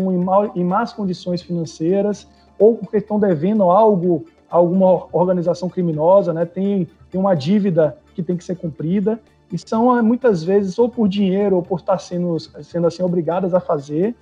em 0.55 0.65
más 0.65 0.93
condições 0.93 1.43
financeiras 1.43 2.27
ou 2.59 2.77
porque 2.77 2.99
estão 2.99 3.19
devendo 3.19 3.65
algo 3.65 4.25
a 4.51 4.57
alguma 4.57 5.07
organização 5.13 5.69
criminosa, 5.69 6.33
né? 6.33 6.45
Tem, 6.45 6.89
tem 7.11 7.21
uma 7.21 7.35
dívida 7.35 7.97
que 8.15 8.23
tem 8.23 8.37
que 8.37 8.45
ser 8.45 8.57
cumprida 8.57 9.21
e 9.53 9.59
são 9.59 10.03
muitas 10.03 10.43
vezes 10.43 10.79
ou 10.79 10.89
por 10.89 11.09
dinheiro 11.09 11.57
ou 11.57 11.63
por 11.63 11.79
estar 11.79 11.99
sendo, 11.99 12.39
sendo 12.39 12.87
assim 12.87 13.03
obrigadas 13.03 13.55
a 13.55 13.61
fazer 13.61 14.15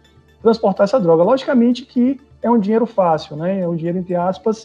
transportar 0.45 0.85
essa 0.85 1.01
droga. 1.01 1.23
Logicamente 1.23 1.87
que 1.87 2.21
é 2.43 2.51
um 2.51 2.59
dinheiro 2.59 2.85
fácil, 2.85 3.35
né? 3.35 3.61
É 3.61 3.67
um 3.67 3.75
dinheiro, 3.75 3.97
entre 3.97 4.15
aspas, 4.15 4.65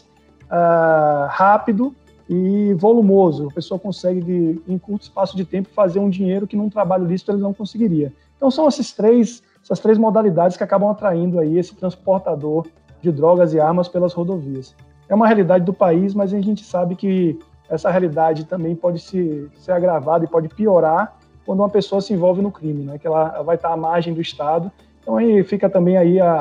uh, 0.50 1.26
rápido 1.28 1.94
e 2.28 2.74
volumoso. 2.74 3.48
A 3.48 3.54
pessoa 3.54 3.80
consegue, 3.80 4.20
de, 4.20 4.60
em 4.68 4.76
curto 4.76 5.04
espaço 5.04 5.34
de 5.34 5.42
tempo, 5.42 5.70
fazer 5.70 5.98
um 5.98 6.10
dinheiro 6.10 6.46
que 6.46 6.54
num 6.54 6.68
trabalho 6.68 7.06
lícito 7.06 7.32
ele 7.32 7.40
não 7.40 7.54
conseguiria. 7.54 8.12
Então 8.36 8.50
são 8.50 8.68
esses 8.68 8.92
três, 8.92 9.42
essas 9.64 9.80
três 9.80 9.96
modalidades 9.96 10.54
que 10.54 10.62
acabam 10.62 10.90
atraindo 10.90 11.38
aí 11.38 11.58
esse 11.58 11.74
transportador 11.74 12.66
de 13.00 13.10
drogas 13.10 13.54
e 13.54 13.58
armas 13.58 13.88
pelas 13.88 14.12
rodovias. 14.12 14.76
É 15.08 15.14
uma 15.14 15.26
realidade 15.26 15.64
do 15.64 15.72
país, 15.72 16.12
mas 16.12 16.34
a 16.34 16.40
gente 16.42 16.62
sabe 16.62 16.94
que 16.94 17.38
essa 17.70 17.90
realidade 17.90 18.44
também 18.44 18.76
pode 18.76 18.98
se, 18.98 19.48
ser 19.56 19.72
agravada 19.72 20.26
e 20.26 20.28
pode 20.28 20.50
piorar 20.50 21.16
quando 21.46 21.60
uma 21.60 21.70
pessoa 21.70 22.02
se 22.02 22.12
envolve 22.12 22.42
no 22.42 22.52
crime, 22.52 22.84
né? 22.84 22.98
que 22.98 23.06
ela 23.06 23.42
vai 23.42 23.56
estar 23.56 23.72
à 23.72 23.76
margem 23.78 24.12
do 24.12 24.20
Estado 24.20 24.70
então 25.10 25.16
aí 25.16 25.42
fica 25.42 25.68
também 25.68 25.96
aí 25.96 26.20
a, 26.20 26.32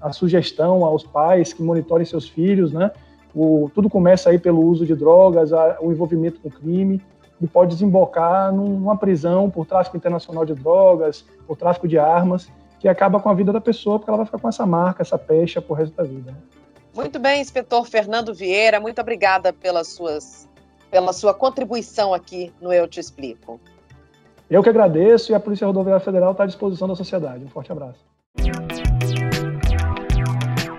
a, 0.00 0.08
a 0.08 0.12
sugestão 0.12 0.84
aos 0.84 1.04
pais 1.04 1.52
que 1.52 1.62
monitorem 1.62 2.04
seus 2.04 2.28
filhos, 2.28 2.72
né? 2.72 2.90
O, 3.32 3.70
tudo 3.72 3.88
começa 3.88 4.28
aí 4.28 4.38
pelo 4.40 4.60
uso 4.60 4.84
de 4.84 4.94
drogas, 4.96 5.52
a, 5.52 5.78
o 5.80 5.92
envolvimento 5.92 6.40
com 6.40 6.50
crime, 6.50 7.00
e 7.40 7.46
pode 7.46 7.74
desembocar 7.74 8.52
numa 8.52 8.96
prisão 8.96 9.48
por 9.48 9.66
tráfico 9.66 9.96
internacional 9.96 10.44
de 10.44 10.52
drogas, 10.54 11.24
por 11.46 11.56
tráfico 11.56 11.86
de 11.86 11.96
armas, 11.96 12.50
que 12.80 12.88
acaba 12.88 13.20
com 13.20 13.28
a 13.28 13.34
vida 13.34 13.52
da 13.52 13.60
pessoa, 13.60 13.98
porque 13.98 14.10
ela 14.10 14.18
vai 14.18 14.26
ficar 14.26 14.38
com 14.38 14.48
essa 14.48 14.66
marca, 14.66 15.02
essa 15.02 15.16
pecha 15.16 15.62
por 15.62 15.74
resto 15.74 15.94
da 15.94 16.02
vida. 16.02 16.32
Né? 16.32 16.36
Muito 16.94 17.20
bem, 17.20 17.40
inspetor 17.40 17.86
Fernando 17.86 18.34
Vieira, 18.34 18.80
muito 18.80 19.00
obrigada 19.00 19.52
pelas 19.52 19.88
suas, 19.88 20.48
pela 20.90 21.12
sua 21.12 21.32
contribuição 21.32 22.12
aqui 22.12 22.52
no 22.60 22.72
Eu 22.72 22.88
Te 22.88 22.98
Explico. 22.98 23.60
Eu 24.52 24.62
que 24.62 24.68
agradeço 24.68 25.32
e 25.32 25.34
a 25.34 25.40
Polícia 25.40 25.66
Rodoviária 25.66 26.04
Federal 26.04 26.32
está 26.32 26.44
à 26.44 26.46
disposição 26.46 26.86
da 26.86 26.94
sociedade. 26.94 27.42
Um 27.42 27.48
forte 27.48 27.72
abraço. 27.72 28.00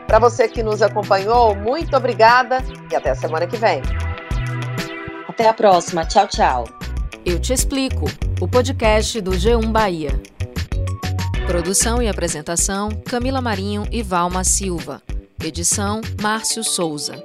Para 0.06 0.20
você 0.20 0.48
que 0.48 0.62
nos 0.62 0.84
acompanhou, 0.84 1.56
muito 1.56 1.98
obrigada 1.98 2.60
e 2.92 2.96
até 2.96 3.10
a 3.10 3.16
semana 3.16 3.48
que 3.48 3.58
vem. 3.58 3.82
Até 5.28 5.50
a 5.50 5.54
próxima. 5.56 6.06
Tchau, 6.06 6.28
tchau. 6.28 6.66
Eu 7.26 7.40
Te 7.40 7.52
Explico, 7.52 8.06
o 8.40 8.48
podcast 8.48 9.20
do 9.20 9.32
G1 9.32 9.72
Bahia. 9.72 10.22
Produção 11.48 12.00
e 12.00 12.08
apresentação: 12.08 12.90
Camila 13.10 13.42
Marinho 13.42 13.88
e 13.92 14.04
Valma 14.04 14.44
Silva. 14.44 15.02
Edição: 15.44 16.00
Márcio 16.22 16.64
Souza. 16.64 17.16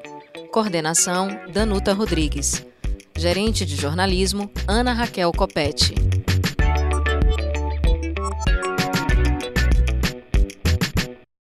Coordenação: 0.50 1.28
Danuta 1.52 1.92
Rodrigues. 1.92 2.64
Gerente 3.14 3.66
de 3.66 3.76
jornalismo: 3.76 4.50
Ana 4.66 4.94
Raquel 4.94 5.30
Copete. 5.32 5.94